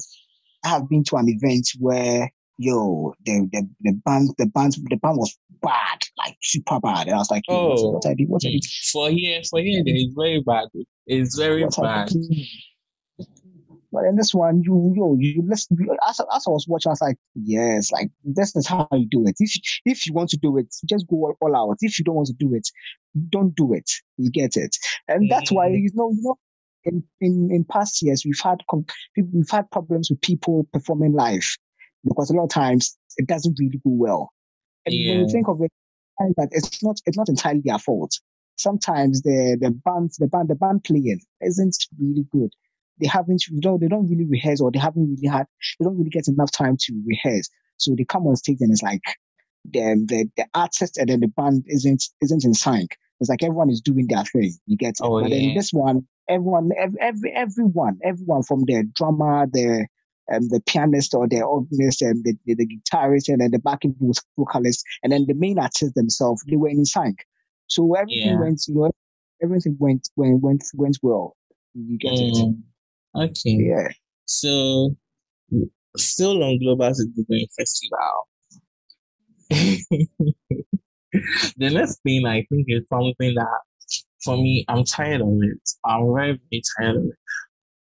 I 0.63 0.69
have 0.69 0.89
been 0.89 1.03
to 1.05 1.17
an 1.17 1.29
event 1.29 1.69
where 1.79 2.31
yo, 2.57 3.13
the 3.25 3.47
the 3.51 3.67
the 3.81 3.93
band 4.05 4.29
the 4.37 4.45
band 4.47 4.75
the 4.89 4.97
band 4.97 5.17
was 5.17 5.37
bad, 5.61 6.03
like 6.17 6.37
super 6.41 6.79
bad. 6.79 7.07
And 7.07 7.15
I 7.15 7.17
was 7.17 7.31
like, 7.31 7.43
yo, 7.47 7.75
oh, 7.77 7.89
what, 7.91 8.05
I 8.05 8.13
did, 8.13 8.29
what 8.29 8.45
I 8.45 8.51
did. 8.51 8.65
For 8.91 9.09
here, 9.09 9.41
for 9.49 9.59
here, 9.59 9.83
it's 9.85 10.13
very 10.15 10.41
bad. 10.41 10.67
It's 11.07 11.37
very 11.37 11.63
what 11.63 11.77
bad. 11.81 12.09
But 13.91 14.03
in 14.05 14.17
this 14.17 14.33
one, 14.33 14.61
you 14.63 14.93
yo, 14.95 15.15
you 15.17 15.41
listen. 15.47 15.77
As, 16.07 16.19
as 16.19 16.43
I 16.47 16.49
was 16.49 16.65
watching, 16.67 16.89
I 16.89 16.91
was 16.91 17.01
like, 17.01 17.17
yes, 17.35 17.91
like 17.91 18.09
this 18.25 18.55
is 18.55 18.67
how 18.67 18.87
you 18.91 19.07
do 19.07 19.25
it. 19.25 19.35
If 19.39 19.53
if 19.85 20.05
you 20.05 20.13
want 20.13 20.29
to 20.31 20.37
do 20.37 20.57
it, 20.57 20.73
just 20.85 21.07
go 21.07 21.17
all, 21.17 21.37
all 21.39 21.55
out. 21.55 21.77
If 21.79 21.97
you 21.97 22.03
don't 22.03 22.15
want 22.15 22.27
to 22.27 22.33
do 22.33 22.53
it, 22.53 22.67
don't 23.29 23.55
do 23.55 23.73
it. 23.73 23.89
You 24.17 24.29
get 24.31 24.57
it, 24.57 24.75
and 25.07 25.31
that's 25.31 25.51
why 25.51 25.69
mm. 25.69 25.81
you 25.81 25.89
know, 25.93 26.11
you 26.11 26.21
know 26.23 26.37
in, 26.85 27.03
in, 27.19 27.49
in 27.51 27.63
past 27.63 28.03
years 28.03 28.23
we've 28.25 28.39
had 28.39 28.59
we've 29.17 29.49
had 29.49 29.69
problems 29.71 30.09
with 30.09 30.21
people 30.21 30.67
performing 30.71 31.13
live 31.13 31.43
because 32.05 32.29
a 32.29 32.33
lot 32.33 32.43
of 32.43 32.49
times 32.49 32.97
it 33.17 33.27
doesn't 33.27 33.57
really 33.59 33.79
go 33.83 33.91
well. 33.91 34.31
And 34.85 34.93
yeah. 34.93 35.11
when 35.11 35.21
you 35.21 35.29
think 35.29 35.47
of 35.47 35.61
it, 35.61 35.71
that 36.37 36.49
it's 36.51 36.83
not 36.83 36.99
it's 37.05 37.17
not 37.17 37.29
entirely 37.29 37.61
their 37.63 37.79
fault. 37.79 38.11
Sometimes 38.57 39.21
the 39.21 39.57
the 39.59 39.71
band 39.71 40.11
the 40.19 40.27
band 40.27 40.49
the 40.49 40.55
band 40.55 40.83
playing 40.83 41.19
isn't 41.41 41.77
really 41.99 42.25
good. 42.31 42.51
They 43.01 43.07
haven't 43.07 43.47
you 43.47 43.59
know 43.63 43.77
they 43.77 43.87
don't 43.87 44.09
really 44.09 44.25
rehearse 44.25 44.61
or 44.61 44.71
they 44.71 44.79
haven't 44.79 45.09
really 45.09 45.27
had 45.27 45.47
they 45.79 45.83
don't 45.83 45.97
really 45.97 46.09
get 46.09 46.27
enough 46.27 46.51
time 46.51 46.77
to 46.79 47.01
rehearse. 47.05 47.49
So 47.77 47.95
they 47.97 48.05
come 48.05 48.25
on 48.27 48.35
stage 48.37 48.57
and 48.61 48.71
it's 48.71 48.83
like 48.83 49.01
the 49.65 50.05
the, 50.07 50.29
the 50.37 50.45
artist 50.53 50.97
and 50.97 51.09
then 51.09 51.19
the 51.19 51.27
band 51.27 51.63
isn't 51.67 52.03
isn't 52.21 52.45
in 52.45 52.53
sync. 52.53 52.97
It's 53.19 53.29
like 53.29 53.43
everyone 53.43 53.69
is 53.69 53.81
doing 53.81 54.07
their 54.07 54.23
thing. 54.23 54.53
You 54.65 54.77
get 54.77 54.89
it. 54.89 54.99
Oh, 55.01 55.21
but 55.21 55.29
yeah. 55.29 55.47
then 55.47 55.55
this 55.55 55.71
one, 55.71 56.05
everyone, 56.29 56.69
every, 56.77 56.99
every 56.99 57.31
everyone, 57.33 57.99
everyone 58.03 58.43
from 58.43 58.63
the 58.65 58.83
drummer, 58.93 59.47
the 59.51 59.87
um, 60.33 60.47
the 60.49 60.61
pianist 60.65 61.13
or 61.13 61.27
the 61.27 61.41
organist 61.41 62.01
and 62.01 62.23
the, 62.23 62.35
the, 62.45 62.55
the 62.55 62.67
guitarist 62.67 63.27
and 63.27 63.41
then 63.41 63.51
the 63.51 63.59
backing 63.59 63.95
vocalist 64.37 64.83
and 65.03 65.11
then 65.11 65.25
the 65.27 65.33
main 65.33 65.59
artist 65.59 65.95
themselves, 65.95 66.43
they 66.47 66.55
were 66.55 66.69
in 66.69 66.85
sync. 66.85 67.17
So 67.67 67.93
everything 67.95 68.27
yeah. 68.27 68.39
went, 68.39 68.61
you 68.67 68.75
know, 68.75 68.91
everything 69.41 69.75
went 69.79 70.09
went 70.15 70.41
went 70.41 70.63
went 70.75 70.97
well. 71.01 71.35
You 71.73 71.97
get 71.97 72.13
mm. 72.13 72.53
it? 72.53 72.55
Okay. 73.15 73.57
Yeah. 73.65 73.87
So 74.25 74.95
still 75.97 76.43
on 76.43 76.59
Global 76.59 76.93
Citizen 76.93 77.47
Festival. 77.57 78.27
the 81.57 81.69
next 81.69 82.01
thing 82.01 82.25
I 82.25 82.45
think 82.49 82.65
is 82.67 82.87
something 82.89 83.35
that 83.35 83.61
for 84.23 84.35
me, 84.35 84.65
I'm 84.67 84.83
tired 84.83 85.21
of 85.21 85.37
it. 85.41 85.69
I'm 85.85 86.13
very, 86.13 86.39
very 86.49 86.61
tired 86.77 86.97
of 86.97 87.03
it. 87.03 87.17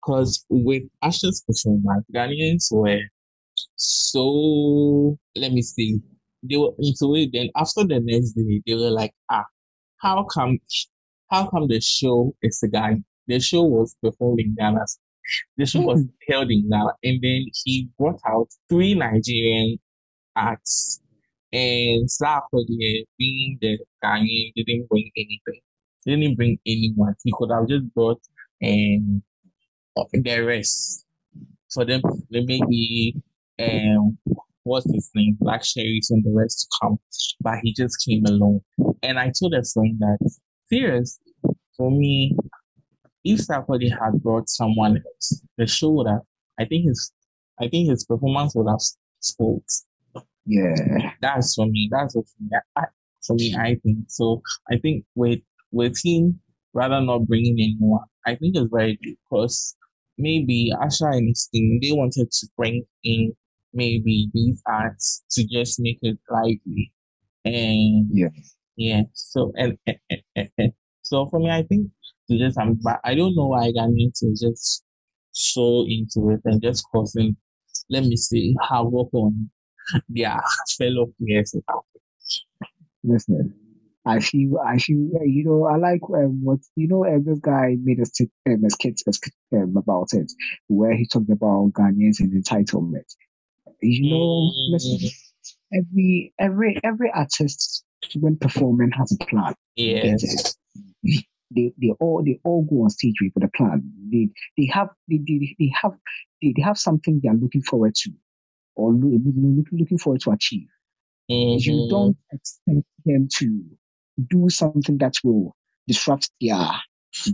Because 0.04 0.44
with 0.50 0.82
Usher's 1.02 1.42
performance, 1.46 2.04
Ghanaians 2.14 2.68
were 2.70 3.00
so, 3.76 5.18
let 5.37 5.52
me 5.52 5.62
see, 5.62 6.00
they 6.42 6.56
were 6.56 6.73
into 6.78 7.14
it. 7.14 7.30
Then 7.32 7.50
after 7.56 7.84
the 7.84 8.00
next 8.00 8.32
day, 8.32 8.62
they 8.66 8.75
were 8.75 8.90
like, 8.90 9.12
ah, 9.30 9.44
how 9.99 10.25
come, 10.25 10.58
how 11.30 11.49
come 11.49 11.68
the 11.68 11.80
show 11.80 12.34
is 12.42 12.62
a 12.62 12.68
guy? 12.68 12.96
The 13.28 13.40
show 13.40 13.62
was 13.62 13.96
performed 14.02 14.40
in 14.40 14.54
Ghana. 14.54 14.84
The 15.56 15.64
show 15.64 15.80
was 15.80 16.04
held 16.28 16.50
in 16.50 16.68
Ghana. 16.68 16.92
And 17.02 17.23
then 17.23 17.46
he 17.64 17.88
brought 17.99 18.20
out 18.26 18.49
three 18.68 18.94
Nigerian 18.94 19.78
acts. 20.37 21.00
And 21.52 22.08
Sarkodie, 22.08 23.04
being 23.16 23.58
the 23.61 23.78
Ghanaian, 24.02 24.52
didn't 24.56 24.88
bring 24.88 25.11
anything. 25.16 25.61
Didn't 26.04 26.34
bring 26.37 26.58
anyone. 26.66 27.14
He 27.25 27.32
could 27.38 27.50
have 27.50 27.68
just 27.68 27.94
brought 27.94 28.20
um, 29.96 30.06
the 30.12 30.40
rest. 30.40 31.04
For 31.72 31.84
them 31.84 32.02
maybe 32.30 33.16
um 33.58 34.18
what's 34.62 34.92
his 34.92 35.10
name? 35.14 35.36
Black 35.40 35.62
Sherif 35.62 36.10
and 36.10 36.24
the 36.24 36.32
rest 36.32 36.60
to 36.70 36.78
come. 36.80 36.98
But 37.40 37.58
he 37.62 37.74
just 37.74 38.04
came 38.04 38.24
alone 38.26 38.60
and 39.04 39.18
i 39.18 39.30
told 39.38 39.54
a 39.54 39.62
friend 39.62 39.98
that 40.00 40.18
serious 40.68 41.20
for 41.76 41.90
me 41.90 42.36
if 43.24 43.40
Sarkodie 43.40 43.90
had 43.90 44.22
brought 44.22 44.48
someone 44.48 44.96
else 44.96 45.42
the 45.58 45.66
show 45.66 45.90
would 45.90 46.08
have 46.08 46.22
i 46.58 46.64
think 46.64 46.86
his 46.86 47.12
i 47.60 47.68
think 47.68 47.90
his 47.90 48.04
performance 48.04 48.54
would 48.54 48.68
have 48.68 48.80
spoke. 49.20 49.64
Yeah. 50.46 50.74
That's 51.22 51.54
for 51.54 51.64
me. 51.66 51.88
That's 51.90 52.14
what 52.14 52.26
for 52.28 52.42
me. 52.42 52.50
I, 52.76 52.84
for 53.26 53.34
me 53.36 53.56
i 53.58 53.76
think 53.82 53.98
so. 54.08 54.42
I 54.70 54.76
think 54.78 55.04
with 55.14 55.40
with 55.72 55.98
him 56.04 56.40
rather 56.74 57.00
not 57.00 57.26
bringing 57.26 57.58
anyone 57.60 58.04
i 58.26 58.34
think 58.34 58.56
it's 58.56 58.70
very 58.70 58.98
good 59.02 59.16
because 59.30 59.76
maybe 60.18 60.73
Usher 60.80 61.09
and 61.09 61.28
his 61.28 61.49
team, 61.52 61.78
they 61.83 61.92
wanted 61.92 62.30
to 62.30 62.49
bring 62.56 62.85
in 63.04 63.33
maybe 63.73 64.30
these 64.33 64.62
arts 64.66 65.25
to 65.33 65.47
just 65.47 65.80
make 65.80 65.99
it 66.02 66.18
lively. 66.30 66.92
And 67.44 68.09
yeah, 68.11 68.28
yeah. 68.76 69.02
So 69.12 69.52
and, 69.56 69.76
and, 69.87 69.99
and, 70.37 70.49
and 70.59 70.73
so 71.02 71.26
for 71.28 71.38
me, 71.40 71.50
I 71.50 71.62
think 71.62 71.88
to 72.30 72.38
just 72.38 72.59
um, 72.59 72.78
but 72.83 73.00
I 73.04 73.14
don't 73.14 73.37
know 73.37 73.49
why 73.49 73.73
Ghanaians 73.73 74.23
is 74.23 74.40
just 74.40 74.85
so 75.33 75.85
into 75.88 76.30
it 76.30 76.40
and 76.44 76.62
just 76.62 76.85
causing, 76.90 77.37
let 77.90 78.04
me 78.04 78.16
see, 78.16 78.54
havoc 78.68 79.12
on 79.12 79.50
their 80.09 80.40
fellow 80.78 81.12
players. 81.18 81.54
Listen, 83.02 83.54
I 84.06 84.20
feel, 84.20 84.58
I 84.58 84.78
feel, 84.78 85.08
you 85.25 85.44
know, 85.44 85.64
I 85.64 85.76
like 85.76 86.02
um, 86.12 86.44
what, 86.44 86.61
you 86.76 86.88
know, 86.88 87.04
uh, 87.04 87.18
this 87.25 87.38
guy 87.40 87.76
made 87.82 87.99
a 87.99 88.02
a, 88.02 88.06
t- 88.06 88.30
um, 88.46 88.64
a 88.64 88.70
skit 88.70 89.00
um, 89.54 89.76
about 89.76 90.12
it, 90.12 90.30
where 90.68 90.94
he 90.94 91.06
talked 91.06 91.30
about 91.30 91.73
Ghanaians 91.73 92.20
and 92.20 92.32
entitlement. 92.32 93.14
You 93.80 94.11
know, 94.11 94.52
mm-hmm. 94.76 95.78
every, 95.78 96.34
every, 96.38 96.80
every 96.84 97.11
artist 97.14 97.84
when 98.16 98.37
performing 98.37 98.90
has 98.92 99.12
a 99.12 99.25
plan. 99.25 99.54
Yes. 99.76 100.56
They, 101.54 101.73
they 101.80 101.90
all 102.00 102.23
they 102.25 102.40
all 102.42 102.62
go 102.62 102.82
on 102.82 102.90
stage 102.90 103.14
with 103.20 103.44
a 103.44 103.49
plan. 103.49 103.92
They 104.11 104.28
they 104.56 104.66
have 104.73 104.88
they, 105.08 105.18
they, 105.18 105.54
they 105.58 105.73
have 105.80 105.92
they, 106.42 106.52
they 106.56 106.62
have 106.62 106.76
something 106.76 107.20
they 107.23 107.28
are 107.28 107.34
looking 107.34 107.62
forward 107.62 107.94
to, 107.96 108.11
or 108.75 108.92
looking 108.92 109.64
looking 109.70 109.99
forward 109.99 110.20
to 110.23 110.30
achieve. 110.32 110.66
Mm-hmm. 111.30 111.70
You 111.70 111.88
don't 111.88 112.16
expect 112.32 112.87
them 113.04 113.28
to 113.34 113.64
do 114.28 114.49
something 114.49 114.99
that 114.99 115.14
will 115.25 115.54
disrupt 115.87 116.30
their 116.40 116.68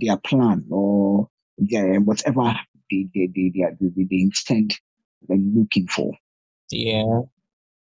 their 0.01 0.17
plan 0.17 0.65
or 0.71 1.29
their 1.59 2.01
whatever 2.01 2.55
they 2.91 3.07
they 3.15 3.27
they 3.35 3.51
they, 3.55 3.65
they, 3.81 4.05
they 4.05 4.23
intend 4.23 4.79
they're 5.29 5.39
looking 5.39 5.87
for. 5.87 6.13
Yeah. 6.71 7.23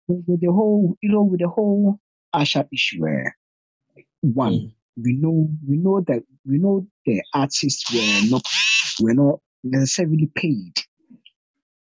With 0.07 0.41
the 0.41 0.51
whole, 0.51 0.95
you 1.01 1.09
know, 1.09 1.23
with 1.23 1.41
the 1.41 1.49
whole 1.49 1.99
Usher 2.33 2.65
issue, 2.71 3.01
where 3.01 3.35
one 4.21 4.53
mm. 4.53 4.73
we 5.01 5.13
know 5.13 5.49
we 5.67 5.77
know 5.77 6.01
that 6.07 6.23
we 6.45 6.57
know 6.57 6.87
the 7.05 7.21
artists 7.33 7.91
were 7.93 8.29
not 8.29 8.47
were 9.01 9.13
not 9.13 9.39
necessarily 9.63 10.29
paid, 10.33 10.73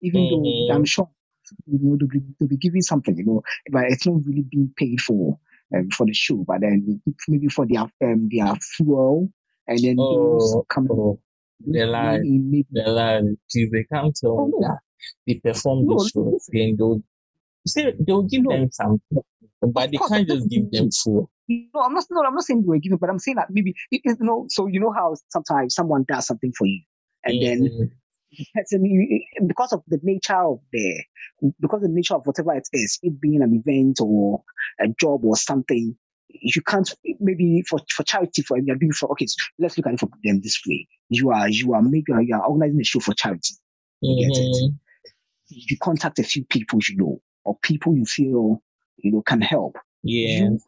even 0.02 0.22
mm-hmm. 0.22 0.70
though 0.72 0.76
I'm 0.76 0.86
sure 0.86 1.10
you 1.68 1.80
know 1.82 1.98
to 1.98 2.08
be, 2.08 2.22
to 2.40 2.48
be 2.48 2.58
giving 2.58 2.82
something, 2.82 3.18
you 3.18 3.26
know, 3.26 3.42
but 3.72 3.86
it's 3.86 4.06
not 4.06 4.22
really 4.26 4.46
being 4.50 4.74
paid 4.78 5.02
for 5.02 5.38
um, 5.76 5.90
for 5.90 6.06
the 6.06 6.14
show, 6.14 6.44
but 6.48 6.62
then 6.62 7.02
maybe 7.28 7.48
for 7.48 7.66
their 7.68 7.82
um, 8.04 8.30
their 8.32 8.56
fuel 8.56 9.30
and 9.68 9.80
then 9.80 9.96
oh, 10.00 10.40
those 10.40 10.66
come 10.70 10.88
oh, 10.92 11.20
they 11.66 11.86
lie, 11.86 12.20
they 12.20 12.86
lie. 12.86 13.22
See, 13.48 13.70
they 13.72 13.86
come 13.92 14.12
to 14.22 14.28
oh, 14.28 14.52
no. 14.54 14.78
they 15.26 15.36
perform 15.36 15.86
no, 15.88 15.98
the 15.98 16.10
show 16.14 16.40
and 16.52 16.78
they'll 16.78 17.02
say 17.66 17.94
they'll 18.00 18.24
give 18.24 18.44
no. 18.44 18.52
them 18.52 18.72
something, 18.72 19.24
but 19.62 19.92
they 19.92 19.98
can't 19.98 20.28
just 20.28 20.50
give 20.50 20.70
them 20.72 20.90
full. 20.92 21.30
No, 21.48 21.82
I'm 21.82 21.94
not. 21.94 22.06
No, 22.10 22.24
I'm 22.24 22.36
not 22.36 22.44
saying 22.44 22.62
they 22.62 22.68
were 22.68 22.80
giving, 22.80 22.98
but 22.98 23.10
I'm 23.10 23.20
saying 23.20 23.36
that 23.36 23.48
maybe 23.50 23.74
you 23.92 24.00
know. 24.20 24.46
So 24.50 24.68
you 24.68 24.80
know 24.80 24.92
how 24.92 25.16
sometimes 25.30 25.76
someone 25.76 26.06
does 26.08 26.28
something 26.28 26.52
for 26.58 26.66
you, 26.66 26.82
and 27.24 27.36
mm-hmm. 27.36 27.64
then 27.68 27.92
person, 28.54 29.22
because 29.48 29.74
of 29.74 29.84
the 29.88 30.00
nature 30.04 30.36
of 30.36 30.60
the, 30.72 31.04
because 31.60 31.84
of 31.84 31.90
the 31.90 31.96
nature 31.96 32.16
of 32.16 32.26
whatever 32.26 32.54
it 32.54 32.68
is, 32.74 33.00
it 33.02 33.20
being 33.20 33.42
an 33.42 33.54
event 33.54 34.00
or 34.02 34.44
a 34.80 34.88
job 35.00 35.24
or 35.26 35.36
something, 35.36 35.96
you 36.30 36.62
can't 36.62 36.94
maybe 37.20 37.64
for 37.70 37.80
for 37.92 38.04
charity 38.04 38.42
for 38.42 38.58
you're 38.58 38.76
doing 38.76 38.92
for 38.92 39.12
okay. 39.12 39.28
So 39.28 39.36
let's 39.60 39.78
look 39.78 39.88
at 39.88 39.94
it 39.94 40.00
for 40.00 40.10
them 40.24 40.42
this 40.42 40.60
way. 40.68 40.88
You 41.10 41.32
are 41.32 41.48
you 41.48 41.74
are 41.74 41.82
making 41.82 42.26
you 42.28 42.36
are 42.36 42.46
organizing 42.46 42.82
a 42.82 42.84
show 42.84 43.00
for 43.00 43.14
charity. 43.14 43.54
You 44.02 44.16
mm-hmm. 44.16 44.32
get 44.32 44.40
it. 44.40 44.56
Mm-hmm. 44.56 44.76
You 45.50 45.78
contact 45.78 46.20
a 46.20 46.24
few 46.24 46.44
people 46.46 46.80
you 46.88 46.98
know 46.98 47.22
or 47.46 47.58
people 47.62 47.96
you 47.96 48.06
feel 48.06 48.64
you 48.98 49.12
know 49.12 49.22
can 49.22 49.42
help. 49.42 49.78
Yeah. 50.02 50.40
You, 50.40 50.60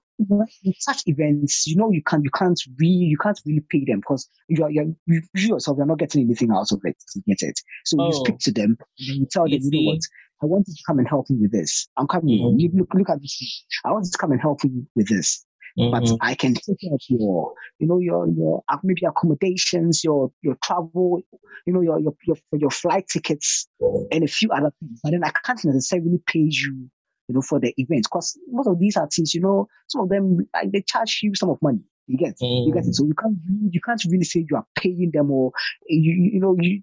such 0.79 1.03
events, 1.05 1.67
you 1.67 1.75
know, 1.75 1.91
you 1.91 2.01
can't, 2.03 2.23
you 2.23 2.31
can't 2.31 2.59
really, 2.79 3.05
you 3.05 3.17
can't 3.17 3.39
really 3.45 3.63
pay 3.69 3.83
them 3.85 3.99
because 3.99 4.29
you 4.47 4.63
are, 4.63 4.71
you're, 4.71 4.85
you, 5.07 5.21
yourself, 5.33 5.77
you're 5.77 5.85
not 5.85 5.99
getting 5.99 6.23
anything 6.23 6.51
out 6.51 6.71
of 6.71 6.81
it. 6.83 6.95
You 7.15 7.23
get 7.27 7.47
it. 7.47 7.59
So 7.85 7.97
oh. 7.99 8.07
you 8.07 8.13
speak 8.13 8.39
to 8.39 8.51
them, 8.51 8.77
you 8.95 9.27
tell 9.29 9.43
them, 9.43 9.59
you 9.61 9.71
know 9.71 9.91
what, 9.91 10.01
I 10.41 10.45
want 10.45 10.67
you 10.67 10.73
to 10.73 10.83
come 10.85 10.99
and 10.99 11.07
help 11.07 11.29
me 11.29 11.37
with 11.41 11.51
this. 11.51 11.87
I'm 11.97 12.07
coming. 12.07 12.39
Mm-hmm. 12.39 12.59
You 12.59 12.71
look, 12.73 12.93
look 12.93 13.09
at 13.09 13.21
this. 13.21 13.65
I 13.85 13.91
want 13.91 14.05
you 14.05 14.11
to 14.11 14.17
come 14.17 14.31
and 14.31 14.41
help 14.41 14.63
me 14.63 14.83
with 14.95 15.07
this. 15.07 15.45
Mm-hmm. 15.79 15.91
But 15.91 16.17
I 16.21 16.35
can 16.35 16.53
take 16.53 16.79
care 16.81 16.93
of 16.93 17.01
your, 17.09 17.53
you 17.79 17.87
know, 17.87 17.99
your 17.99 18.27
your 18.29 18.63
maybe 18.83 19.01
accommodations, 19.05 20.03
your 20.03 20.31
your 20.41 20.57
travel, 20.63 21.21
you 21.65 21.73
know, 21.73 21.81
your 21.81 21.99
your 21.99 22.13
your, 22.25 22.37
your 22.53 22.69
flight 22.69 23.05
tickets, 23.11 23.67
and 24.11 24.23
a 24.23 24.27
few 24.27 24.51
other 24.51 24.71
things. 24.79 24.99
But 25.03 25.11
then 25.11 25.23
I 25.23 25.31
can't 25.31 25.63
necessarily 25.65 26.21
pay 26.27 26.47
you 26.49 26.89
you 27.27 27.35
know, 27.35 27.41
for 27.41 27.59
the 27.59 27.73
event. 27.77 28.03
Because 28.03 28.37
most 28.49 28.67
of 28.67 28.79
these 28.79 28.97
artists, 28.97 29.33
you 29.33 29.41
know, 29.41 29.67
some 29.87 30.01
of 30.01 30.09
them 30.09 30.47
like, 30.53 30.71
they 30.71 30.81
charge 30.81 31.19
you 31.23 31.33
some 31.35 31.49
of 31.49 31.61
money. 31.61 31.81
You 32.07 32.17
get, 32.17 32.37
mm. 32.39 32.67
you 32.67 32.73
get 32.73 32.85
it. 32.85 32.95
So 32.95 33.05
you 33.05 33.15
can't 33.15 33.35
you 33.71 33.81
can't 33.81 34.03
really 34.09 34.23
say 34.23 34.45
you 34.47 34.55
are 34.55 34.65
paying 34.75 35.11
them 35.11 35.31
or 35.31 35.51
you 35.87 36.13
you 36.33 36.39
know 36.39 36.55
you 36.59 36.81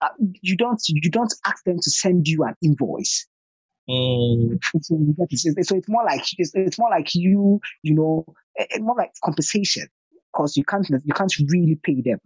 uh, 0.00 0.08
you 0.18 0.56
don't 0.56 0.80
you 0.88 1.10
don't 1.10 1.34
ask 1.44 1.64
them 1.64 1.76
to 1.80 1.90
send 1.90 2.26
you 2.26 2.44
an 2.44 2.54
invoice. 2.62 3.26
Mm. 3.88 4.58
So, 4.82 4.98
it. 5.30 5.66
so 5.66 5.76
it's 5.76 5.88
more 5.88 6.04
like 6.04 6.22
it's, 6.38 6.52
it's 6.54 6.78
more 6.78 6.90
like 6.90 7.14
you 7.14 7.60
you 7.82 7.94
know 7.94 8.24
it's 8.56 8.80
more 8.80 8.96
like 8.96 9.12
compensation 9.22 9.86
because 10.32 10.56
you 10.56 10.64
can't 10.64 10.88
you 10.88 11.14
can't 11.14 11.32
really 11.50 11.78
pay 11.82 12.00
them. 12.00 12.18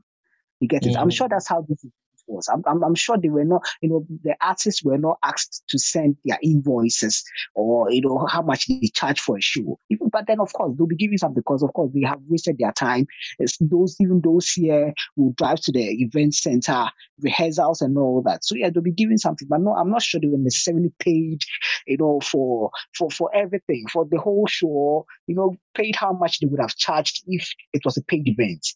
You 0.61 0.69
get 0.69 0.87
it? 0.87 0.97
I'm 0.97 1.11
sure 1.11 1.29
that's 1.29 1.49
how 1.49 1.65
this 1.69 1.85
was. 2.31 2.49
I'm, 2.49 2.63
I'm, 2.67 2.83
I'm, 2.83 2.95
sure 2.95 3.19
they 3.19 3.29
were 3.29 3.45
not, 3.45 3.63
you 3.83 3.89
know, 3.89 4.07
the 4.23 4.37
artists 4.41 4.83
were 4.83 4.99
not 4.99 5.19
asked 5.23 5.63
to 5.69 5.79
send 5.79 6.17
their 6.25 6.39
invoices 6.43 7.23
or, 7.55 7.91
you 7.91 8.01
know, 8.01 8.27
how 8.31 8.43
much 8.43 8.67
they 8.69 8.91
charge 8.95 9.21
for 9.21 9.37
a 9.37 9.41
show. 9.41 9.79
But 10.11 10.27
then, 10.27 10.41
of 10.41 10.53
course, 10.53 10.75
they'll 10.77 10.87
be 10.87 10.97
giving 10.97 11.19
some 11.19 11.35
because, 11.35 11.63
of 11.63 11.73
course, 11.73 11.91
they 11.95 12.07
have 12.07 12.21
wasted 12.29 12.59
their 12.59 12.73
time. 12.73 13.07
It's 13.39 13.57
those, 13.61 13.97
even 14.01 14.21
those 14.23 14.51
here 14.51 14.93
who 15.17 15.35
drive 15.37 15.61
to 15.63 15.73
the 15.73 15.91
event 16.03 16.35
center, 16.35 16.87
rehearsals 17.21 17.81
and 17.81 17.97
all 17.99 18.23
that. 18.23 18.45
So, 18.45 18.55
yeah, 18.55 18.71
they'll 18.71 18.83
be 18.83 18.93
giving 18.93 19.19
something. 19.19 19.49
But 19.49 19.61
no, 19.61 19.75
I'm 19.75 19.91
not 19.91 20.03
sure 20.03 20.21
they 20.21 20.29
were 20.29 20.39
necessarily 20.39 20.93
paid, 20.99 21.43
you 21.87 21.99
know, 21.99 22.21
for, 22.21 22.71
for, 22.97 23.11
for 23.11 23.35
everything, 23.35 23.87
for 23.93 24.05
the 24.05 24.19
whole 24.19 24.47
show, 24.47 25.07
you 25.27 25.35
know, 25.35 25.57
paid 25.75 25.97
how 25.97 26.13
much 26.13 26.41
they 26.41 26.47
would 26.47 26.61
have 26.61 26.77
charged 26.77 27.23
if 27.27 27.51
it 27.73 27.83
was 27.85 27.97
a 27.97 28.03
paid 28.03 28.29
event. 28.29 28.67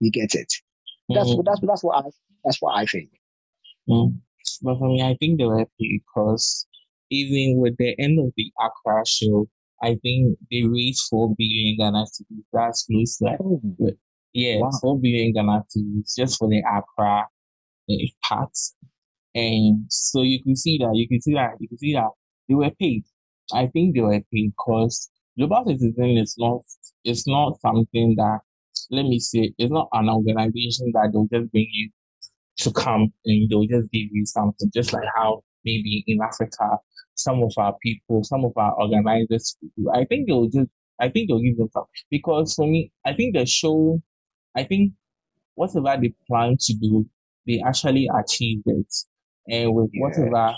You 0.00 0.10
get 0.10 0.34
it? 0.34 0.52
That's 1.14 1.30
mm. 1.30 1.44
that's 1.44 1.60
that's 1.60 1.84
what 1.84 2.04
I 2.04 2.10
that's 2.44 2.60
what 2.60 2.76
I 2.76 2.86
think. 2.86 3.10
Mm. 3.88 4.16
But 4.62 4.78
for 4.78 4.88
me, 4.88 5.02
I 5.02 5.16
think 5.18 5.38
they 5.38 5.44
were 5.44 5.58
happy 5.58 6.02
because 6.04 6.66
even 7.10 7.60
with 7.60 7.76
the 7.78 7.94
end 7.98 8.18
of 8.18 8.32
the 8.36 8.50
Accra 8.60 9.02
show, 9.06 9.48
I 9.82 9.96
think 10.02 10.38
they 10.50 10.62
raised 10.62 11.08
four 11.10 11.34
billion 11.36 11.76
Ghana 11.76 12.04
cedis. 12.04 12.44
That's 12.52 12.86
close, 12.86 13.20
like, 13.20 13.38
oh. 13.40 13.60
yeah, 14.32 14.58
wow. 14.58 14.70
four 14.80 14.98
billion 14.98 15.32
Ghana 15.32 15.64
cedis 15.74 16.14
just 16.16 16.38
for 16.38 16.48
the 16.48 16.60
Accra 16.60 17.26
uh, 17.90 17.94
part. 18.24 18.56
And 19.34 19.86
so 19.88 20.22
you 20.22 20.42
can 20.42 20.56
see 20.56 20.78
that, 20.78 20.92
you 20.94 21.08
can 21.08 21.20
see 21.20 21.34
that, 21.34 21.52
you 21.58 21.68
can 21.68 21.78
see 21.78 21.94
that 21.94 22.10
they 22.48 22.54
were 22.54 22.70
paid. 22.78 23.04
I 23.52 23.66
think 23.66 23.94
they 23.94 24.00
were 24.00 24.20
paid 24.32 24.52
because 24.56 25.10
global 25.38 25.64
citizen 25.66 26.16
is 26.18 26.36
not, 26.38 26.60
it's 27.04 27.26
not 27.26 27.60
something 27.60 28.14
that 28.16 28.40
let 28.90 29.04
me 29.04 29.18
say, 29.18 29.52
it's 29.58 29.72
not 29.72 29.88
an 29.92 30.08
organization 30.08 30.90
that 30.94 31.10
they'll 31.12 31.28
just 31.32 31.50
bring 31.52 31.68
you 31.70 31.90
to 32.58 32.72
come 32.72 33.12
and 33.24 33.50
they'll 33.50 33.66
just 33.66 33.90
give 33.90 34.08
you 34.10 34.26
something, 34.26 34.70
just 34.74 34.92
like 34.92 35.08
how 35.16 35.42
maybe 35.64 36.04
in 36.06 36.20
Africa, 36.22 36.78
some 37.14 37.42
of 37.42 37.52
our 37.56 37.74
people, 37.82 38.22
some 38.24 38.44
of 38.44 38.52
our 38.56 38.72
organizers. 38.80 39.56
I 39.94 40.04
think 40.04 40.28
they'll 40.28 40.48
just, 40.48 40.68
I 41.00 41.08
think 41.08 41.28
they'll 41.28 41.40
give 41.40 41.56
them 41.56 41.68
something. 41.72 41.90
Because 42.10 42.54
for 42.54 42.66
me, 42.66 42.92
I 43.04 43.14
think 43.14 43.34
the 43.34 43.46
show, 43.46 44.00
I 44.56 44.64
think 44.64 44.92
whatever 45.54 45.96
they 46.00 46.14
plan 46.28 46.56
to 46.60 46.74
do, 46.74 47.06
they 47.46 47.62
actually 47.66 48.08
achieve 48.14 48.62
it. 48.66 48.94
And 49.48 49.74
with 49.74 49.90
yeah. 49.92 50.00
whatever 50.02 50.56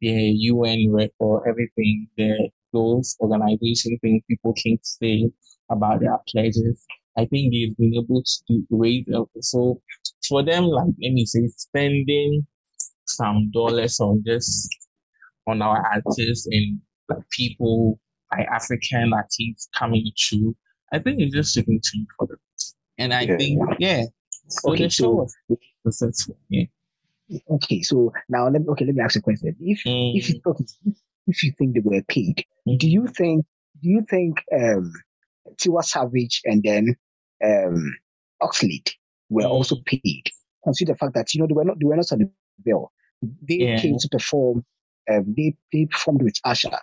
the 0.00 0.10
UN 0.10 0.92
record, 0.92 1.42
everything, 1.48 2.08
the 2.16 2.50
those 2.72 3.16
organization 3.20 3.98
things 4.00 4.22
people 4.28 4.54
can 4.54 4.78
say 4.82 5.28
about 5.70 6.00
their 6.00 6.16
pledges, 6.28 6.86
I 7.18 7.26
think 7.26 7.52
they've 7.52 7.76
been 7.76 7.94
able 7.94 8.22
to 8.22 8.66
raise 8.70 9.06
up. 9.14 9.28
So 9.40 9.80
for 10.28 10.42
them, 10.42 10.64
like 10.64 10.86
let 11.02 11.12
me 11.12 11.26
say, 11.26 11.46
spending 11.56 12.46
some 13.06 13.50
dollars 13.52 14.00
on 14.00 14.22
just 14.26 14.68
on 15.46 15.62
our 15.62 15.84
artists 15.86 16.46
and 16.46 16.80
like 17.08 17.28
people 17.30 17.98
like 18.30 18.46
African 18.48 19.12
artists 19.12 19.68
coming 19.76 20.10
through, 20.18 20.56
I 20.92 20.98
think 20.98 21.20
it's 21.20 21.34
just 21.34 21.54
shipping 21.54 21.80
to 21.82 22.04
for 22.18 22.26
them. 22.28 22.38
And 22.98 23.14
I 23.14 23.22
yeah. 23.22 23.36
think 23.36 23.60
yeah. 23.78 24.04
So 24.48 24.72
okay, 24.72 24.84
the 24.84 24.90
show 24.90 25.10
was 25.12 25.36
successful. 25.84 26.36
Yeah. 26.48 26.64
Okay, 27.48 27.82
so 27.82 28.12
now 28.28 28.48
let 28.48 28.62
me 28.62 28.68
okay, 28.70 28.84
let 28.84 28.94
me 28.94 29.02
ask 29.02 29.16
a 29.16 29.20
question. 29.20 29.56
If 29.60 29.84
mm. 29.84 30.16
if 30.16 30.28
you 30.28 30.40
if 31.26 31.42
you 31.42 31.52
think 31.58 31.74
they 31.74 31.80
were 31.80 32.02
paid, 32.02 32.44
mm. 32.68 32.78
do 32.78 32.88
you 32.88 33.06
think 33.06 33.46
do 33.82 33.88
you 33.88 34.04
think 34.08 34.42
um 34.52 34.92
Tiwa 35.56 35.84
Savage 35.84 36.40
and 36.44 36.62
then 36.62 36.96
um, 37.44 37.96
Oxlade 38.42 38.90
were 39.28 39.42
mm. 39.42 39.50
also 39.50 39.76
paid. 39.86 40.24
Consider 40.64 40.92
the 40.92 40.98
fact 40.98 41.14
that 41.14 41.32
you 41.34 41.40
know 41.40 41.46
they 41.46 41.54
were 41.54 41.64
not 41.64 41.78
they 41.78 41.86
were 41.86 41.96
not 41.96 42.12
on 42.12 42.18
the 42.18 42.30
bill. 42.64 42.92
They 43.22 43.56
yeah. 43.56 43.80
came 43.80 43.98
to 43.98 44.08
perform. 44.08 44.64
Um, 45.10 45.34
they 45.36 45.56
they 45.72 45.86
performed 45.86 46.22
with. 46.22 46.34
Mm. 46.44 46.78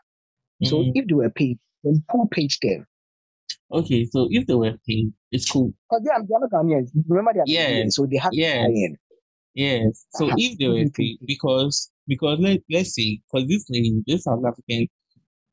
So 0.63 0.83
if 0.93 1.07
they 1.07 1.13
were 1.13 1.29
paid, 1.29 1.59
then 1.83 2.03
who 2.11 2.27
paid 2.29 2.51
them? 2.61 2.87
Okay, 3.71 4.05
so 4.05 4.27
if 4.31 4.47
they 4.47 4.55
were 4.55 4.75
paid, 4.87 5.11
it's 5.31 5.49
cool. 5.49 5.73
Because 5.89 6.03
they 6.03 6.09
are, 6.09 6.23
they 6.23 6.33
are 6.33 6.39
not 6.39 6.51
Ghanaians. 6.51 6.89
Remember 7.07 7.33
they 7.33 7.39
are 7.41 7.43
yeah. 7.45 7.69
Ghanaians, 7.69 7.93
so 7.93 8.05
they 8.05 8.17
have 8.17 8.31
yes. 8.33 8.65
to 8.65 8.71
in. 8.71 8.97
Yes. 9.53 10.05
So 10.11 10.29
if 10.37 10.57
they 10.57 10.67
were 10.67 10.89
paid, 10.89 11.17
because 11.25 11.91
because 12.07 12.39
let 12.39 12.61
let's 12.69 12.91
see, 12.91 13.21
because 13.31 13.47
this 13.47 13.65
lady, 13.69 14.01
this 14.07 14.23
South 14.23 14.43
African 14.45 14.87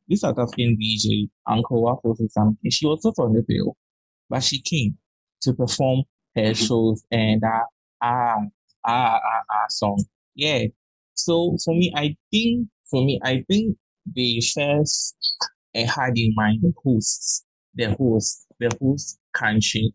this 0.09 0.21
South 0.21 0.38
African 0.38 0.77
DJ, 0.81 1.29
Uncle 1.47 1.83
Waffles 1.83 2.21
or 2.21 2.29
something, 2.29 2.71
she 2.71 2.87
was 2.87 3.05
not 3.05 3.14
on 3.19 3.33
the 3.33 3.43
bill, 3.47 3.77
but 4.29 4.43
she 4.43 4.61
came 4.61 4.97
to 5.43 5.53
perform 5.53 6.03
her 6.37 6.43
mm-hmm. 6.43 6.64
shows 6.64 7.05
and 7.11 7.43
uh, 7.43 7.64
ah, 8.03 8.37
ah, 8.87 9.21
ah, 9.23 9.43
ah 9.51 9.67
song. 9.69 10.03
Yeah. 10.35 10.64
So 11.14 11.57
for 11.64 11.75
me, 11.75 11.93
I 11.95 12.17
think, 12.31 12.69
for 12.90 13.05
me, 13.05 13.21
I 13.23 13.45
think 13.49 13.77
they 14.14 14.40
first 14.40 15.17
uh, 15.75 15.87
had 15.87 16.17
in 16.17 16.33
mind 16.35 16.61
the 16.62 16.73
hosts, 16.85 17.45
the 17.75 17.95
host, 17.95 18.47
the 18.59 18.71
host 18.81 19.19
country, 19.33 19.95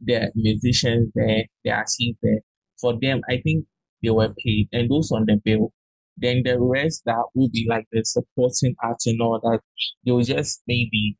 the 0.00 0.30
musicians 0.34 1.10
there, 1.14 1.44
the 1.64 1.70
artists 1.72 1.98
there. 2.22 2.40
For 2.80 2.98
them, 2.98 3.20
I 3.28 3.40
think 3.42 3.64
they 4.02 4.10
were 4.10 4.34
paid 4.44 4.68
and 4.72 4.90
those 4.90 5.12
on 5.12 5.26
the 5.26 5.36
bill 5.44 5.72
then 6.20 6.42
the 6.44 6.58
rest 6.60 7.02
that 7.06 7.22
will 7.34 7.48
be 7.50 7.66
like 7.68 7.86
the 7.92 8.04
supporting 8.04 8.74
act 8.82 9.06
and 9.06 9.20
all 9.20 9.40
that, 9.42 9.60
they'll 10.04 10.20
just 10.20 10.62
maybe 10.66 11.16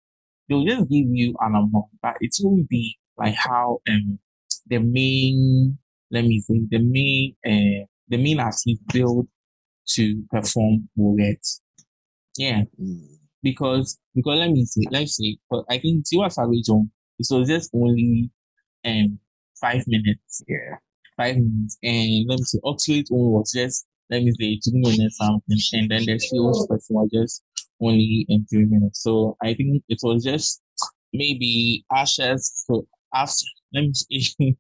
they'll 0.49 0.65
just 0.65 0.89
give 0.91 1.07
you 1.09 1.35
an 1.41 1.55
amount, 1.55 1.87
but 2.03 2.15
it 2.21 2.35
won't 2.43 2.69
be 2.69 2.97
like 3.17 3.35
how 3.35 3.79
um 3.89 4.19
the 4.67 4.79
main 4.79 5.79
let 6.11 6.25
me 6.25 6.41
say 6.41 6.61
the 6.71 6.79
main 6.79 7.35
uh 7.47 7.87
the 8.09 8.17
main 8.17 8.41
artist 8.41 8.69
built 8.93 9.27
to 9.87 10.23
perform 10.31 10.89
will 10.97 11.17
get. 11.17 11.39
Yeah. 12.37 12.63
Mm. 12.81 13.07
Because 13.43 13.99
because 14.15 14.39
let 14.39 14.51
me 14.51 14.65
say 14.65 14.83
let's 14.91 15.17
say 15.17 15.39
but 15.49 15.65
I 15.71 15.79
think 15.79 16.05
Tiwa 16.07 16.31
Savage 16.31 16.69
it 17.19 17.27
was 17.31 17.49
just 17.49 17.71
only 17.75 18.31
um 18.85 19.19
five 19.61 19.83
minutes. 19.87 20.43
Yeah. 20.49 20.77
Five 21.17 21.37
minutes. 21.37 21.79
And 21.83 22.27
let 22.29 22.39
me 22.39 22.45
see 22.45 22.61
Oxlade 22.65 23.11
was 23.11 23.53
just 23.53 23.87
let 24.11 24.23
me 24.23 24.33
say 24.33 24.59
two 24.63 24.77
minutes 24.79 25.19
something, 25.19 25.59
and 25.73 25.91
then 25.91 26.05
the 26.05 26.19
sales 26.19 26.67
person 26.69 26.97
was 26.97 27.11
just 27.13 27.43
only 27.81 28.27
in 28.29 28.47
three 28.47 28.67
minutes. 28.67 29.03
So 29.03 29.37
I 29.43 29.55
think 29.55 29.83
it 29.89 29.99
was 30.03 30.25
just 30.25 30.61
maybe 31.13 31.85
Ashes 31.93 32.65
for 32.67 32.83
after 33.15 33.47
let 33.75 33.83
me 33.83 33.93
see, 33.95 34.35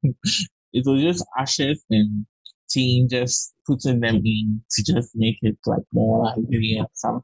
it 0.72 0.84
was 0.86 1.02
just 1.02 1.24
Ashes 1.38 1.84
and 1.90 2.26
team 2.70 3.08
just 3.08 3.54
putting 3.66 4.00
them 4.00 4.22
in 4.24 4.62
to 4.70 4.82
just 4.82 5.10
make 5.14 5.38
it 5.42 5.58
like 5.66 5.82
more 5.92 6.24
lively 6.24 6.76
and 6.78 6.86
something. 6.94 7.22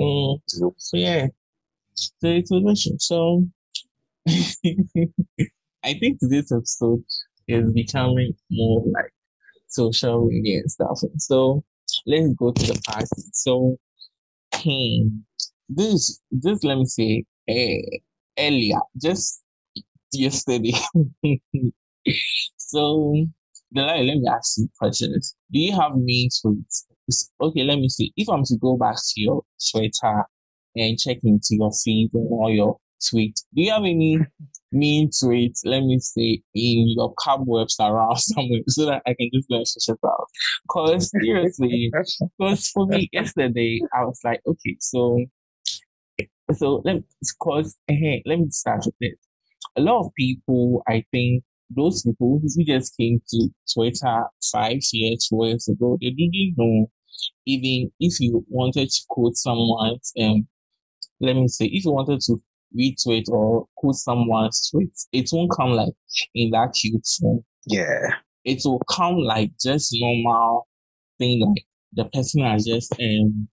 Mm, 0.00 0.40
so 0.46 0.74
yeah, 0.94 1.26
so 1.94 2.10
it 2.22 2.46
was 2.50 2.88
so. 2.98 3.46
I 5.84 5.94
think 5.94 6.18
this 6.20 6.52
episode 6.52 7.02
is 7.48 7.72
becoming 7.72 8.34
more 8.50 8.84
like 8.86 9.12
social 9.72 10.26
media 10.26 10.60
and 10.60 10.70
stuff. 10.70 11.00
So 11.18 11.64
let's 12.06 12.34
go 12.34 12.52
to 12.52 12.66
the 12.66 12.80
past. 12.86 13.12
So, 13.34 13.76
hmm, 14.54 15.08
this, 15.68 16.20
this, 16.30 16.64
let 16.64 16.78
me 16.78 16.86
say, 16.86 17.24
uh, 17.48 17.98
earlier, 18.38 18.80
just 19.00 19.42
yesterday. 20.12 20.74
so, 22.56 23.14
let 23.74 24.04
me 24.04 24.24
ask 24.30 24.58
you 24.58 24.68
questions. 24.78 25.34
Do 25.50 25.58
you 25.58 25.72
have 25.72 25.92
main 25.96 26.28
tweets? 26.28 26.84
Okay, 27.40 27.64
let 27.64 27.78
me 27.78 27.88
see. 27.88 28.12
If 28.16 28.28
I'm 28.28 28.44
to 28.44 28.56
go 28.56 28.76
back 28.76 28.96
to 28.96 29.20
your 29.20 29.42
Twitter 29.70 30.24
and 30.76 30.98
check 30.98 31.18
into 31.24 31.48
your 31.52 31.72
feed 31.72 32.10
and 32.14 32.28
all 32.30 32.50
your 32.50 32.78
tweets, 33.00 33.44
do 33.54 33.62
you 33.62 33.70
have 33.72 33.82
any 33.82 34.18
mean 34.72 35.10
tweet, 35.18 35.56
let 35.64 35.80
me 35.82 35.98
say, 35.98 36.42
in 36.54 36.88
your 36.96 37.12
cobwebs 37.18 37.76
around 37.80 38.16
somewhere 38.18 38.60
so 38.68 38.86
that 38.86 39.02
I 39.06 39.14
can 39.14 39.30
just 39.32 39.50
let 39.50 39.66
shit 39.66 39.98
out. 40.04 40.26
Because 40.64 41.10
seriously, 41.10 41.90
because 42.38 42.68
for 42.68 42.86
me 42.86 43.08
yesterday, 43.12 43.80
I 43.94 44.04
was 44.04 44.20
like, 44.24 44.40
okay, 44.46 44.76
so 44.80 45.24
so 46.54 46.82
let 46.84 46.96
me 46.96 47.04
cause 47.40 47.76
hey, 47.88 48.22
let 48.26 48.38
me 48.38 48.50
start 48.50 48.82
with 48.84 48.94
this. 49.00 49.18
A 49.76 49.80
lot 49.80 50.00
of 50.00 50.14
people, 50.14 50.82
I 50.88 51.04
think, 51.12 51.44
those 51.70 52.02
people 52.02 52.40
who 52.42 52.64
just 52.64 52.96
came 52.96 53.22
to 53.30 53.48
Twitter 53.72 54.24
five 54.52 54.80
years, 54.92 55.26
four 55.28 55.46
years 55.46 55.68
ago, 55.68 55.96
they 56.00 56.10
didn't 56.10 56.54
know 56.58 56.90
even 57.46 57.90
if 58.00 58.20
you 58.20 58.44
wanted 58.48 58.88
to 58.88 59.02
quote 59.08 59.36
someone's 59.36 60.12
um 60.20 60.46
let 61.20 61.34
me 61.34 61.48
say 61.48 61.66
if 61.66 61.84
you 61.84 61.92
wanted 61.92 62.20
to 62.20 62.40
retweet 62.78 63.28
or 63.28 63.66
quote 63.76 63.96
someone's 63.96 64.70
tweet, 64.70 64.92
it 65.12 65.28
won't 65.32 65.50
come 65.56 65.70
like 65.70 65.92
in 66.34 66.50
that 66.50 66.74
cute 66.74 67.06
form. 67.20 67.44
Yeah. 67.66 68.08
It 68.44 68.60
will 68.64 68.82
come 68.90 69.16
like 69.18 69.52
just 69.62 69.94
normal 69.98 70.66
thing 71.18 71.40
like 71.40 71.64
the 71.92 72.04
person 72.06 72.42
has 72.42 72.64
just 72.64 72.92
um 73.00 73.48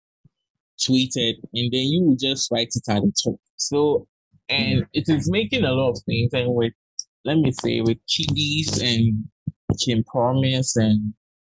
tweeted 0.79 1.35
and 1.55 1.73
then 1.73 1.87
you 1.87 2.05
will 2.05 2.17
just 2.17 2.51
write 2.53 2.69
it 2.75 2.89
at 2.89 3.03
the 3.03 3.13
top. 3.25 3.37
So 3.57 4.07
and 4.49 4.87
it 4.95 5.05
is 5.09 5.31
making 5.31 5.65
a 5.65 5.73
lot 5.73 5.91
of 5.91 5.99
things 6.07 6.33
and 6.33 6.55
with 6.55 6.73
let 7.25 7.37
me 7.37 7.53
say 7.53 7.81
with 7.81 7.99
kiddies 8.09 8.81
and 8.81 9.29
Kim 9.85 10.03
Promise 10.05 10.77
and 10.77 11.13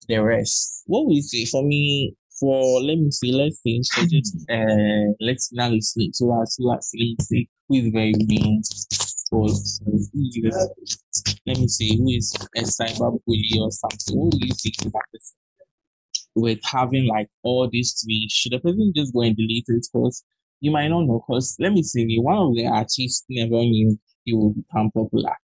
the 0.09 0.19
rest. 0.19 0.85
What 0.87 1.07
we 1.07 1.21
say 1.21 1.45
for 1.45 1.63
me, 1.63 2.15
for 2.39 2.81
let 2.83 2.99
me 2.99 3.11
see, 3.11 3.33
let's 3.33 3.61
say 3.63 3.81
for 3.95 4.07
just 4.07 4.37
uh 4.51 5.13
let's 5.21 5.53
now 5.53 5.69
listen 5.69 6.11
to 6.19 6.33
us 6.41 6.57
who 6.59 6.71
are 6.71 6.81
say 6.81 7.49
who 7.69 7.77
is 7.77 7.93
very 7.93 8.15
mean 8.27 8.63
or 9.31 9.47
let 11.47 11.59
me 11.59 11.69
see 11.69 11.97
who 11.97 12.09
is 12.11 12.35
a 12.57 12.61
cyber 12.63 13.19
bully 13.27 13.59
or 13.61 13.71
something. 13.71 14.19
What 14.19 14.33
do 14.33 14.39
you 14.41 14.55
think 14.55 14.77
about 14.87 15.03
this? 15.13 15.35
With 16.35 16.61
having 16.65 17.07
like 17.07 17.29
all 17.43 17.69
these 17.71 17.95
tweets, 17.95 18.33
should 18.33 18.53
the 18.53 18.61
person 18.61 18.93
just 18.95 19.13
go 19.13 19.23
and 19.23 19.37
delete 19.37 19.65
it? 19.69 19.87
Because 19.93 20.25
you 20.61 20.71
might 20.71 20.89
not 20.89 21.03
know. 21.03 21.23
Because 21.27 21.57
let 21.59 21.73
me 21.73 21.83
see, 21.83 22.19
one 22.19 22.39
of 22.39 22.55
the 22.55 22.67
artists 22.67 23.25
never 23.29 23.63
knew 23.63 23.99
he 24.25 24.35
would 24.35 24.55
become 24.55 24.91
popular. 24.93 25.35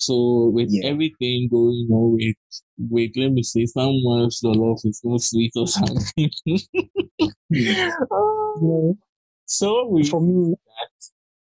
So 0.00 0.50
with 0.52 0.68
yeah. 0.70 0.88
everything 0.88 1.48
going 1.50 1.88
on 1.90 2.14
with 2.14 2.36
with 2.90 3.12
let 3.16 3.32
me 3.32 3.42
say 3.42 3.66
someone's 3.66 4.40
the 4.40 4.48
love 4.48 4.78
is 4.84 5.00
so 5.00 5.16
sweet 5.18 5.52
or 5.56 5.66
something. 5.66 6.30
yeah. 7.50 7.90
So 9.50 9.84
we, 9.88 10.04
for 10.04 10.20
me, 10.20 10.54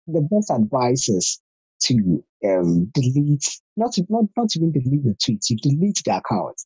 the 0.08 0.22
best 0.22 0.50
advice 0.50 1.08
is 1.10 1.40
to 1.84 2.24
um, 2.44 2.86
delete 2.96 3.48
not 3.78 3.96
not 4.10 4.26
not 4.36 4.50
even 4.56 4.72
delete 4.72 5.04
the 5.04 5.16
tweet. 5.24 5.48
You 5.48 5.58
delete 5.58 6.02
the 6.04 6.18
account, 6.18 6.60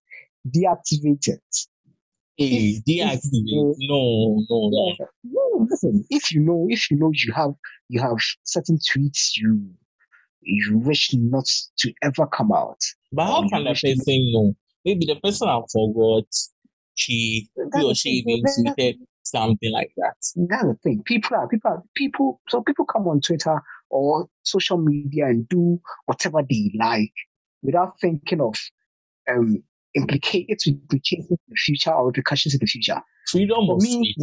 deactivate 0.48 1.28
it. 1.28 1.44
Hey, 2.38 2.82
deactivate? 2.88 3.76
no, 3.78 4.42
no, 4.50 4.70
no. 4.70 4.96
No, 5.26 5.68
listen. 5.70 6.06
If 6.10 6.32
you 6.32 6.40
know, 6.40 6.66
if 6.70 6.90
you 6.90 6.96
know 6.96 7.12
you 7.14 7.34
have 7.34 7.54
you 7.90 8.00
have 8.00 8.16
certain 8.46 8.78
tweets 8.78 9.36
you 9.36 9.70
you 10.46 10.78
wish 10.78 11.14
not 11.14 11.46
to 11.78 11.94
ever 12.02 12.28
come 12.28 12.52
out. 12.52 12.80
But 13.12 13.26
how 13.26 13.48
can 13.50 13.64
the 13.64 13.74
person 13.74 14.32
know? 14.34 14.54
Maybe 14.86 15.06
the 15.06 15.16
person 15.16 15.48
I 15.48 15.62
forgot 15.72 16.26
he, 16.96 17.50
he 17.76 17.84
or 17.84 17.96
she 17.96 18.10
even 18.10 18.44
tweeted 18.44 18.98
something 19.24 19.72
like 19.72 19.92
that. 19.98 20.16
That's 20.36 20.64
the 20.64 20.78
thing. 20.84 21.04
People 21.06 21.38
are 21.38 21.48
people 21.48 21.72
are 21.72 21.84
people 21.96 22.42
so 22.50 22.62
people 22.62 22.86
come 22.86 23.08
on 23.08 23.22
Twitter 23.22 23.62
or 23.90 24.28
social 24.44 24.78
media 24.78 25.26
and 25.26 25.48
do 25.48 25.80
whatever 26.06 26.42
they 26.48 26.72
like 26.78 27.14
without 27.62 28.00
thinking 28.00 28.42
of 28.42 28.56
um 29.30 29.64
implicate 29.96 30.46
its 30.50 30.68
implications 30.68 31.30
in 31.30 31.38
the 31.48 31.56
future 31.56 31.92
or 31.94 32.08
repercussions 32.08 32.54
in 32.54 32.60
the 32.60 32.68
future. 32.68 33.02
Freedom 33.30 33.66
For 33.68 33.76
of 33.76 33.82
me, 33.82 34.16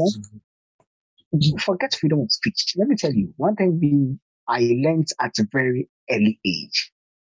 speech. 1.33 1.61
forget 1.61 1.95
freedom 1.95 2.21
of 2.21 2.33
speech. 2.33 2.75
Let 2.77 2.89
me 2.89 2.97
tell 2.97 3.13
you, 3.13 3.33
one 3.37 3.57
thing 3.57 3.79
we 3.81 4.19
I 4.49 4.61
learned 4.83 5.09
at 5.21 5.39
a 5.39 5.47
very 5.53 5.89
early 6.11 6.39
age 6.45 6.93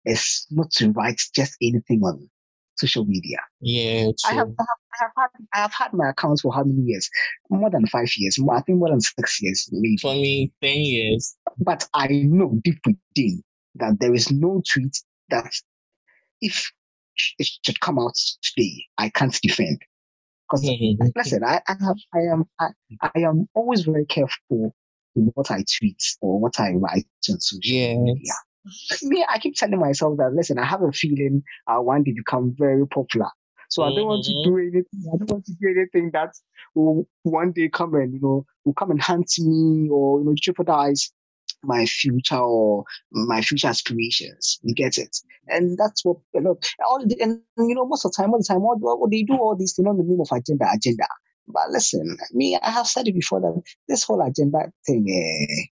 is 0.05 0.47
not 0.51 0.71
to 0.73 0.91
write 0.93 1.21
just 1.35 1.57
anything 1.63 2.03
on 2.03 2.29
social 2.77 3.05
media. 3.05 3.39
Yeah. 3.61 4.11
I 4.27 4.35
have, 4.35 4.49
I 4.59 4.65
have, 4.69 4.79
I 4.93 4.99
have 5.03 5.13
had 5.17 5.29
I 5.55 5.59
have 5.59 5.73
had 5.73 5.93
my 5.93 6.11
accounts 6.11 6.43
for 6.43 6.53
how 6.53 6.65
many 6.65 6.83
years? 6.83 7.09
More 7.51 7.71
than 7.71 7.87
five 7.87 8.09
years. 8.17 8.39
More, 8.39 8.57
I 8.57 8.63
think 8.63 8.79
more 8.79 8.89
than 8.89 9.01
six 9.01 9.43
years, 9.43 9.69
maybe. 9.73 9.97
For 9.99 10.15
me, 10.15 10.53
ten 10.63 10.79
years. 10.79 11.37
But 11.59 11.87
I 11.95 12.09
know 12.09 12.59
deep 12.65 12.79
within 12.87 13.43
that 13.77 14.01
there 14.01 14.15
is 14.15 14.31
no 14.31 14.63
tweet 14.73 14.97
that 15.29 15.53
if 16.41 16.71
it 17.39 17.49
should 17.65 17.81
come 17.81 17.99
out 17.99 18.15
today, 18.43 18.85
I 18.99 19.11
can't 19.11 19.39
defend. 19.43 19.83
Because 20.49 20.65
mm-hmm. 20.65 21.07
listen, 21.15 21.45
I, 21.45 21.61
I 21.69 21.77
have 21.81 21.97
I 22.15 22.19
am 22.33 22.45
I, 22.59 22.69
I 23.15 23.21
am 23.21 23.49
always 23.55 23.83
very 23.83 24.07
careful 24.07 24.75
what 25.15 25.51
I 25.51 25.65
tweet 25.79 26.03
or 26.21 26.41
what 26.41 26.59
I 26.59 26.73
write 26.73 27.07
on 27.29 27.41
social 27.41 27.77
yes. 27.77 27.97
media. 27.99 28.33
Me, 29.03 29.25
I 29.29 29.39
keep 29.39 29.55
telling 29.57 29.79
myself 29.79 30.17
that 30.19 30.33
listen, 30.35 30.59
I 30.59 30.65
have 30.65 30.83
a 30.83 30.93
feeling 30.93 31.43
I 31.67 31.79
want 31.79 32.07
to 32.07 32.13
become 32.15 32.55
very 32.59 32.87
popular. 32.87 33.29
So 33.71 33.85
I 33.85 33.95
don't 33.95 34.07
want 34.07 34.25
to 34.25 34.33
do 34.33 34.51
mm-hmm. 34.51 34.77
anything. 34.77 35.13
I 35.15 35.17
don't 35.17 35.31
want 35.31 35.45
to 35.45 35.53
do 35.53 35.69
anything 35.69 36.11
that 36.13 36.35
will 36.75 37.07
one 37.23 37.53
day 37.53 37.69
come 37.69 37.95
and 37.95 38.13
you 38.13 38.21
know 38.21 38.45
will 38.65 38.75
come 38.75 38.91
and 38.91 39.01
hunt 39.01 39.31
me 39.39 39.89
or 39.89 40.19
you 40.19 40.27
know 40.27 40.35
jeopardize 40.37 41.13
my 41.63 41.87
future 41.87 42.37
or 42.37 42.85
my 43.13 43.41
future 43.43 43.69
aspirations. 43.69 44.59
You 44.63 44.75
get 44.75 44.99
it? 44.99 45.17
And 45.49 45.79
that's 45.79 46.05
what 46.05 46.17
you 46.35 46.41
know. 46.41 46.59
All 46.87 47.05
the, 47.07 47.17
and 47.21 47.41
you 47.57 47.75
know 47.75 47.87
most 47.87 48.05
of 48.05 48.13
the 48.13 48.23
time, 48.23 48.33
all 48.33 48.39
the 48.39 48.45
time, 48.45 48.63
what, 48.63 48.79
what 48.81 49.11
they 49.11 49.23
do 49.23 49.35
all 49.35 49.57
these 49.57 49.75
things 49.75 49.87
on 49.89 49.97
the 49.97 50.05
name 50.05 50.21
of 50.21 50.29
agenda, 50.33 50.67
agenda. 50.75 51.07
But 51.47 51.71
listen, 51.71 52.17
me, 52.33 52.59
I 52.63 52.71
have 52.71 52.87
said 52.87 53.09
it 53.09 53.15
before 53.15 53.41
that 53.41 53.63
this 53.89 54.05
whole 54.05 54.21
agenda 54.21 54.73
thing, 54.87 55.07
eh, 55.09 55.67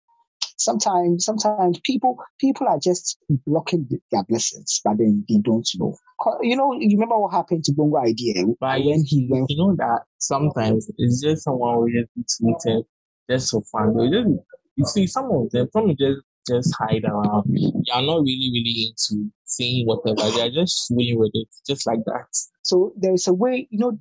sometimes, 0.57 1.25
sometimes 1.25 1.79
people, 1.83 2.17
people 2.39 2.67
are 2.67 2.79
just 2.79 3.17
blocking 3.45 3.87
their 4.11 4.23
blessings, 4.23 4.81
but 4.83 4.97
then 4.97 5.25
they 5.29 5.37
don't 5.37 5.67
know. 5.77 5.95
You 6.41 6.55
know, 6.55 6.73
you 6.79 6.97
remember 6.97 7.17
what 7.17 7.33
happened 7.33 7.63
to 7.65 7.73
Bongo 7.73 7.97
Idea 7.97 8.45
but 8.59 8.83
when 8.83 9.03
he 9.05 9.27
went. 9.29 9.49
You 9.49 9.57
know 9.57 9.75
that 9.77 10.01
sometimes 10.17 10.91
it's 10.97 11.21
just 11.21 11.43
someone 11.43 11.75
who 11.75 11.91
just 11.91 12.41
tweeted 12.41 12.83
just 13.29 13.51
for 13.51 13.61
fun. 13.71 13.93
Just, 14.11 14.29
you 14.75 14.85
see, 14.85 15.07
some 15.07 15.29
of 15.31 15.49
them 15.51 15.67
probably 15.71 15.95
just 15.95 16.21
just 16.47 16.75
hide 16.79 17.03
around. 17.03 17.43
They 17.53 17.91
are 17.91 18.01
not 18.01 18.21
really, 18.21 18.49
really 18.53 18.89
into 18.89 19.29
saying 19.43 19.85
whatever. 19.85 20.31
They 20.31 20.47
are 20.47 20.49
just 20.49 20.87
fooling 20.87 21.19
with 21.19 21.31
it, 21.33 21.47
just 21.67 21.85
like 21.85 21.99
that. 22.05 22.27
So 22.63 22.93
there's 22.97 23.27
a 23.27 23.33
way, 23.33 23.67
you 23.69 23.79
know. 23.79 23.99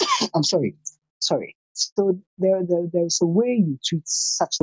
I'm 0.34 0.42
sorry 0.44 0.76
sorry. 1.24 1.56
So 1.74 2.18
there, 2.38 2.62
there 2.66 2.86
there's 2.92 3.18
a 3.20 3.26
way 3.26 3.62
you 3.66 3.78
treat 3.84 4.06
such. 4.06 4.56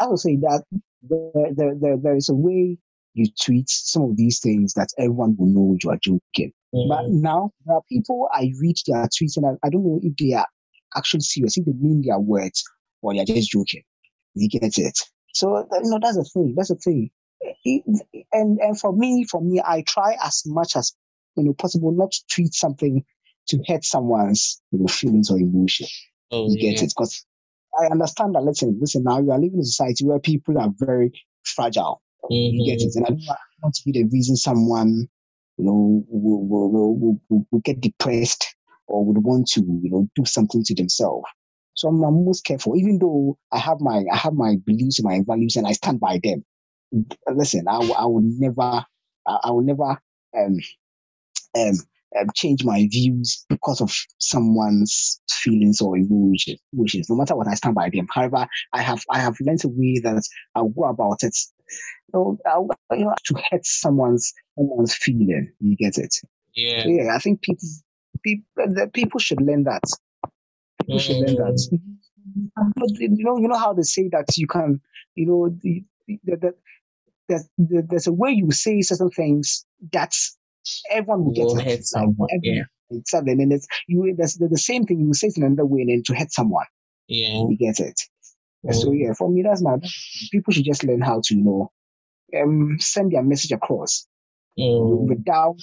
I 0.00 0.06
would 0.06 0.18
say 0.18 0.36
that 0.36 0.64
there, 1.02 1.52
there, 1.54 1.74
there, 1.78 1.96
there 1.96 2.16
is 2.16 2.28
a 2.28 2.34
way 2.34 2.78
you 3.14 3.26
treat 3.40 3.68
some 3.68 4.02
of 4.02 4.16
these 4.16 4.40
things 4.40 4.74
that 4.74 4.88
everyone 4.98 5.36
will 5.38 5.46
know 5.46 5.76
you 5.82 5.90
are 5.90 5.98
joking. 6.02 6.52
Mm. 6.74 6.88
But 6.88 7.08
now 7.08 7.50
there 7.64 7.76
are 7.76 7.82
people 7.88 8.28
I 8.32 8.52
read 8.60 8.76
their 8.86 9.04
tweets 9.04 9.36
and 9.36 9.58
I, 9.62 9.68
don't 9.70 9.84
know 9.84 10.00
if 10.02 10.16
they 10.16 10.34
are 10.34 10.46
actually 10.96 11.20
serious, 11.20 11.56
if 11.56 11.64
they 11.64 11.72
mean 11.72 12.02
their 12.06 12.18
words 12.18 12.64
or 13.02 13.14
they're 13.14 13.24
just 13.24 13.50
joking. 13.50 13.82
You 14.34 14.48
get 14.48 14.78
it? 14.78 14.98
So 15.32 15.66
you 15.72 15.90
know 15.90 15.98
that's 16.00 16.16
the 16.16 16.24
thing. 16.24 16.54
That's 16.56 16.68
the 16.68 16.76
thing. 16.76 17.10
and 18.32 18.58
and 18.58 18.78
for 18.78 18.92
me, 18.92 19.24
for 19.24 19.40
me, 19.40 19.62
I 19.66 19.82
try 19.82 20.16
as 20.22 20.42
much 20.46 20.76
as 20.76 20.94
you 21.36 21.44
know 21.44 21.54
possible 21.54 21.92
not 21.92 22.12
to 22.12 22.20
tweet 22.30 22.54
something 22.54 23.04
to 23.48 23.62
hurt 23.66 23.84
someone's 23.84 24.60
you 24.72 24.80
know, 24.80 24.86
feelings 24.86 25.30
or 25.30 25.38
emotion. 25.38 25.86
Oh, 26.30 26.50
you 26.50 26.58
get 26.58 26.78
yeah. 26.78 26.84
it? 26.84 26.92
Because 26.96 27.24
I 27.80 27.86
understand 27.86 28.34
that, 28.34 28.42
listen, 28.42 28.76
listen, 28.80 29.04
now 29.04 29.20
you 29.20 29.30
are 29.30 29.38
living 29.38 29.54
in 29.54 29.60
a 29.60 29.64
society 29.64 30.04
where 30.04 30.18
people 30.18 30.58
are 30.58 30.70
very 30.78 31.12
fragile. 31.44 32.02
Mm-hmm. 32.24 32.56
You 32.56 32.76
get 32.76 32.84
it? 32.84 32.94
And 32.96 33.06
I 33.06 33.10
don't 33.10 33.22
want 33.62 33.74
to 33.74 33.82
be 33.84 33.92
the 33.92 34.04
reason 34.04 34.36
someone, 34.36 35.08
you 35.56 35.64
know, 35.64 36.04
will, 36.08 36.46
will, 36.46 37.18
will, 37.28 37.46
will, 37.50 37.60
get 37.60 37.80
depressed 37.80 38.54
or 38.88 39.04
would 39.04 39.18
want 39.18 39.48
to, 39.48 39.60
you 39.60 39.90
know, 39.90 40.08
do 40.14 40.24
something 40.24 40.64
to 40.64 40.74
themselves. 40.74 41.26
So 41.74 41.88
I'm, 41.88 42.02
I'm, 42.02 42.24
most 42.24 42.44
careful, 42.44 42.76
even 42.76 42.98
though 42.98 43.38
I 43.52 43.58
have 43.58 43.80
my 43.80 44.02
I 44.10 44.16
have 44.16 44.32
my 44.32 44.56
beliefs, 44.64 45.02
my 45.02 45.20
values, 45.26 45.56
and 45.56 45.66
I 45.66 45.72
stand 45.72 46.00
by 46.00 46.18
them. 46.22 46.44
Listen, 47.28 47.66
I, 47.68 47.74
I 47.74 48.06
will 48.06 48.22
never, 48.22 48.62
I, 49.26 49.38
I 49.44 49.50
will 49.50 49.62
never 49.62 50.00
um, 50.36 50.56
um, 51.54 51.74
um, 52.18 52.26
change 52.34 52.64
my 52.64 52.86
views 52.90 53.44
because 53.48 53.80
of 53.80 53.92
someone's 54.18 55.20
feelings 55.30 55.80
or 55.80 55.96
emotions. 55.96 57.08
No 57.08 57.16
matter 57.16 57.36
what, 57.36 57.48
I 57.48 57.54
stand 57.54 57.74
by 57.74 57.90
them. 57.90 58.06
However, 58.12 58.46
I 58.72 58.82
have 58.82 59.02
I 59.10 59.18
have 59.18 59.36
learned 59.40 59.64
a 59.64 59.68
way 59.68 60.00
that 60.02 60.22
I'll 60.54 60.68
go 60.68 60.84
about 60.84 61.22
it. 61.22 61.36
You 62.14 62.38
know, 62.46 62.68
you 62.92 63.04
know, 63.04 63.14
to 63.24 63.42
hurt 63.50 63.64
someone's 63.64 64.32
someone's 64.56 64.94
feeling. 64.94 65.52
You 65.60 65.76
get 65.76 65.98
it? 65.98 66.14
Yeah. 66.54 66.84
So 66.84 66.88
yeah. 66.88 67.14
I 67.14 67.18
think 67.18 67.42
people 67.42 67.68
people 68.22 68.44
the 68.56 68.90
people 68.92 69.20
should 69.20 69.40
learn 69.40 69.64
that. 69.64 69.82
People 70.80 70.98
mm. 70.98 71.00
should 71.00 71.16
learn 71.16 71.36
that. 71.36 71.68
Mm. 71.72 72.72
But 72.76 72.90
you 72.98 73.24
know, 73.24 73.38
you 73.38 73.48
know 73.48 73.58
how 73.58 73.72
they 73.72 73.82
say 73.82 74.08
that 74.08 74.36
you 74.36 74.46
can, 74.46 74.80
you 75.14 75.26
know, 75.26 75.48
the, 75.62 75.84
the, 76.06 76.54
the, 77.28 77.44
the, 77.58 77.86
there's 77.88 78.06
a 78.06 78.12
way 78.12 78.30
you 78.30 78.50
say 78.50 78.82
certain 78.82 79.10
things 79.10 79.64
that's 79.92 80.36
everyone 80.90 81.24
will, 81.24 81.32
will 81.34 81.56
get 81.56 81.64
hit 81.64 81.84
someone. 81.84 82.28
yeah. 82.42 82.62
Exactly. 82.90 83.32
And 83.32 83.52
it's 83.52 83.66
you 83.88 84.14
that's 84.16 84.38
the, 84.38 84.48
the 84.48 84.58
same 84.58 84.84
thing 84.84 85.00
you 85.00 85.12
say 85.12 85.28
it 85.28 85.36
in 85.36 85.42
another 85.42 85.66
way 85.66 85.80
and 85.80 85.90
then 85.90 86.02
to 86.06 86.14
hit 86.14 86.32
someone. 86.32 86.66
Yeah. 87.08 87.44
You 87.48 87.56
get 87.58 87.80
it. 87.80 88.00
So 88.72 88.92
yeah, 88.92 89.12
for 89.12 89.30
me 89.30 89.42
that's 89.42 89.62
my 89.62 89.76
people 90.32 90.52
should 90.52 90.64
just 90.64 90.82
learn 90.82 91.00
how 91.00 91.20
to 91.24 91.34
you 91.34 91.44
know 91.44 91.70
um 92.40 92.76
send 92.80 93.12
their 93.12 93.22
message 93.22 93.52
across 93.52 94.06
mm. 94.58 95.08
without 95.08 95.56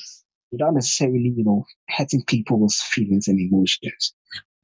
without 0.54 0.74
necessarily, 0.74 1.34
you 1.36 1.44
know, 1.44 1.66
hurting 1.90 2.24
people's 2.28 2.82
feelings 2.92 3.28
and 3.28 3.40
emotions. 3.40 4.14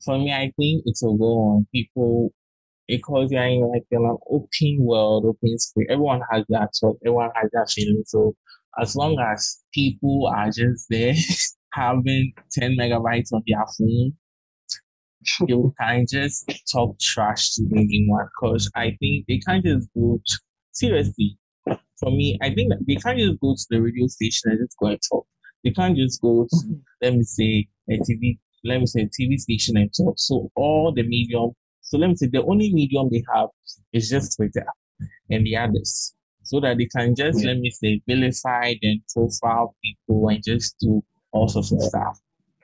For 0.05 0.17
me, 0.17 0.31
I 0.31 0.53
think 0.57 0.83
it 0.85 0.97
will 1.01 1.17
go 1.17 1.25
on 1.25 1.67
people 1.73 2.31
because 2.87 3.31
you're 3.31 3.43
in 3.43 3.69
like 3.69 3.83
an 3.91 4.17
open 4.29 4.77
world, 4.79 5.25
open 5.25 5.57
space. 5.57 5.87
Everyone 5.89 6.21
has 6.31 6.45
that 6.49 6.69
thought, 6.79 6.97
everyone 7.05 7.31
has 7.35 7.49
that 7.51 7.69
feeling. 7.69 8.03
So 8.05 8.35
as 8.81 8.95
long 8.95 9.17
as 9.19 9.59
people 9.73 10.27
are 10.27 10.49
just 10.51 10.87
there 10.89 11.13
having 11.73 12.33
10 12.51 12.75
megabytes 12.79 13.31
on 13.33 13.43
their 13.47 13.65
phone, 13.77 14.13
you 15.47 15.73
can 15.79 16.05
just 16.09 16.51
talk 16.71 16.97
trash 16.99 17.51
to 17.55 17.67
anyone 17.75 18.27
because 18.39 18.69
I 18.75 18.95
think 18.99 19.25
they 19.27 19.39
can't 19.39 19.63
just 19.65 19.89
go 19.93 20.19
to, 20.25 20.39
seriously. 20.71 21.37
For 21.99 22.11
me, 22.11 22.37
I 22.41 22.53
think 22.53 22.69
that 22.69 22.79
they 22.87 22.95
can't 22.95 23.19
just 23.19 23.39
go 23.41 23.53
to 23.53 23.65
the 23.69 23.81
radio 23.81 24.07
station 24.07 24.51
and 24.51 24.59
just 24.59 24.77
go 24.81 24.87
and 24.87 24.99
talk. 25.09 25.27
they 25.63 25.71
can't 25.71 25.97
just 25.97 26.21
go 26.21 26.47
to 26.49 26.55
mm-hmm. 26.55 26.75
let 27.01 27.15
me 27.15 27.23
say 27.23 27.67
a 27.89 27.97
TV, 27.97 28.39
let 28.63 28.79
me 28.79 28.85
say 28.85 29.05
TV 29.07 29.37
station 29.37 29.75
and 29.75 29.91
talk. 29.95 30.15
So 30.17 30.49
all 30.55 30.93
the 30.95 31.03
medium. 31.03 31.51
So 31.81 31.97
let 31.97 32.07
me 32.07 32.15
say 32.15 32.27
the 32.27 32.43
only 32.43 32.73
medium 32.73 33.09
they 33.11 33.23
have 33.33 33.49
is 33.91 34.09
just 34.09 34.37
Twitter 34.37 34.65
and 35.29 35.45
the 35.45 35.57
others, 35.57 36.13
so 36.49 36.59
that 36.61 36.77
they 36.77 36.87
can 36.87 37.15
just 37.15 37.43
Yeah. 37.43 37.51
let 37.51 37.59
me 37.59 37.69
say 37.69 38.01
vilify 38.07 38.73
and 38.81 39.01
profile 39.13 39.75
people 39.83 40.29
and 40.29 40.43
just 40.43 40.75
do 40.79 41.03
all 41.31 41.47
sorts 41.47 41.71
of 41.71 41.81
stuff. 41.81 42.19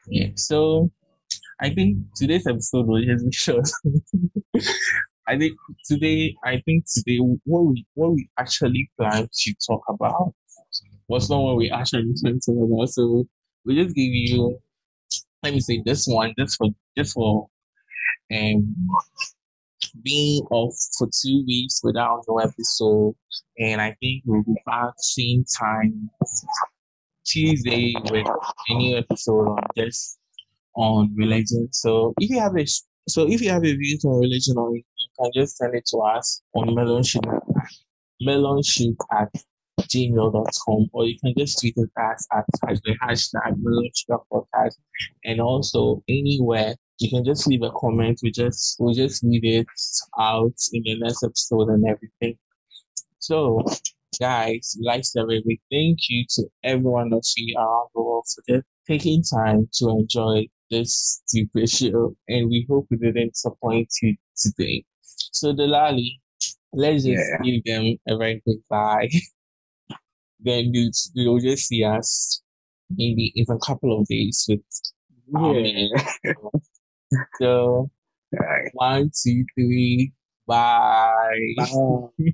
Yeah. 0.08 0.30
So 0.36 0.90
I 1.62 1.70
think 1.74 1.98
today's 2.16 2.48
episode 2.48 2.88
will 2.88 3.04
just 3.04 3.26
be 3.30 3.32
short. 3.32 3.70
I 5.28 5.38
think 5.38 5.54
today, 5.86 6.36
I 6.44 6.62
think 6.66 6.86
today, 6.94 7.18
what 7.46 7.66
we 7.66 7.86
what 7.96 8.14
we 8.14 8.30
actually 8.40 8.90
plan 8.98 9.28
to 9.32 9.54
talk 9.68 9.82
about 9.90 10.34
was 11.08 11.30
not 11.30 11.42
what 11.42 11.58
we 11.58 11.70
actually 11.72 12.14
planned 12.22 12.42
to 12.44 12.54
talk 12.54 12.70
about. 12.72 12.90
So 12.90 13.26
we 13.66 13.76
just 13.76 13.96
give 13.96 14.14
you, 14.14 14.60
let 15.44 15.54
me 15.54 15.60
say 15.60 15.82
this 15.86 16.06
one, 16.08 16.34
just 16.38 16.58
for 16.58 16.70
just 16.98 17.14
for 17.14 17.48
um 18.34 18.76
being 20.04 20.42
off 20.52 20.76
for 20.98 21.08
two 21.08 21.44
weeks 21.48 21.82
without 21.84 22.24
no 22.28 22.40
episode, 22.40 23.16
and 23.60 23.82
I 23.82 23.96
think 24.00 24.24
we'll 24.26 24.44
be 24.44 24.56
back 24.66 24.94
same 24.98 25.44
time 25.60 26.10
Tuesday 27.26 27.94
with 28.12 28.28
a 28.28 28.74
new 28.74 28.98
episode 28.98 29.48
on 29.48 29.64
this 29.76 30.18
on 30.76 31.14
religion. 31.16 31.68
So 31.72 32.14
if 32.20 32.30
you 32.30 32.40
have 32.40 32.58
a 32.58 32.66
so 33.08 33.28
if 33.30 33.42
you 33.42 33.50
have 33.50 33.64
a 33.64 33.76
view 33.76 34.00
on 34.06 34.20
religion 34.20 34.58
or 34.58 34.76
you 34.76 34.84
can 35.20 35.32
just 35.34 35.58
send 35.58 35.76
it 35.76 35.86
to 35.88 35.98
us 35.98 36.42
on 36.54 36.70
melonsug 36.70 37.24
melonsug 38.22 38.96
at 39.12 39.32
gmail.com 39.82 40.90
or 40.94 41.06
you 41.06 41.18
can 41.20 41.34
just 41.38 41.60
tweet 41.60 41.78
us 41.78 42.28
at, 42.32 42.46
at 42.68 42.80
the 42.84 42.96
hashtag 43.04 43.54
melonsugar 43.62 44.20
podcast 44.32 44.76
and 45.24 45.40
also 45.40 46.04
anywhere 46.08 46.76
you 47.00 47.10
can 47.10 47.26
just 47.26 47.48
leave 47.48 47.62
a 47.64 47.72
comment. 47.72 48.20
We 48.24 48.32
just 48.32 48.78
we 48.80 48.94
just 48.94 49.24
leave 49.24 49.44
it 49.44 49.68
out 50.20 50.54
in 50.74 50.84
the 50.84 51.00
next 51.00 51.24
episode 51.24 51.70
and 51.70 51.86
everything. 51.88 52.38
So 53.20 53.64
guys 54.20 54.78
like 54.82 55.04
them 55.14 55.30
everything 55.30 55.58
thank 55.72 55.98
you 56.10 56.26
to 56.30 56.44
everyone 56.64 57.12
of 57.14 57.24
you 57.36 57.56
around 57.58 57.90
the 57.94 58.02
world 58.02 58.26
for 58.34 58.44
just 58.48 58.66
taking 58.88 59.22
time 59.24 59.68
to 59.74 59.90
enjoy 59.90 60.48
this 60.72 61.22
stupid 61.26 61.70
show 61.70 62.16
and 62.30 62.50
we 62.50 62.66
hope 62.70 62.88
we 62.90 62.98
didn't 62.98 63.34
disappoint 63.34 63.90
you 64.02 64.16
today. 64.38 64.86
So 65.32 65.54
Delali, 65.54 66.20
let's 66.74 67.04
just 67.04 67.24
Yeah. 67.30 67.38
give 67.44 67.64
them 67.66 67.98
a 68.08 68.18
very 68.18 68.42
quick 68.42 68.60
bye. 68.70 69.10
Then 70.40 70.74
you, 70.74 70.92
you'll 71.14 71.40
just 71.40 71.68
see 71.68 71.84
us 71.84 72.42
maybe 72.90 73.32
in 73.36 73.46
a 73.50 73.58
couple 73.60 74.00
of 74.00 74.08
days 74.08 74.46
with 74.48 74.62
Yeah. 75.34 76.34
So, 77.40 77.90
right. 78.32 78.70
one, 78.74 79.12
two, 79.24 79.46
three. 79.56 80.14
Bye. 80.48 81.54
Bye. 81.58 82.10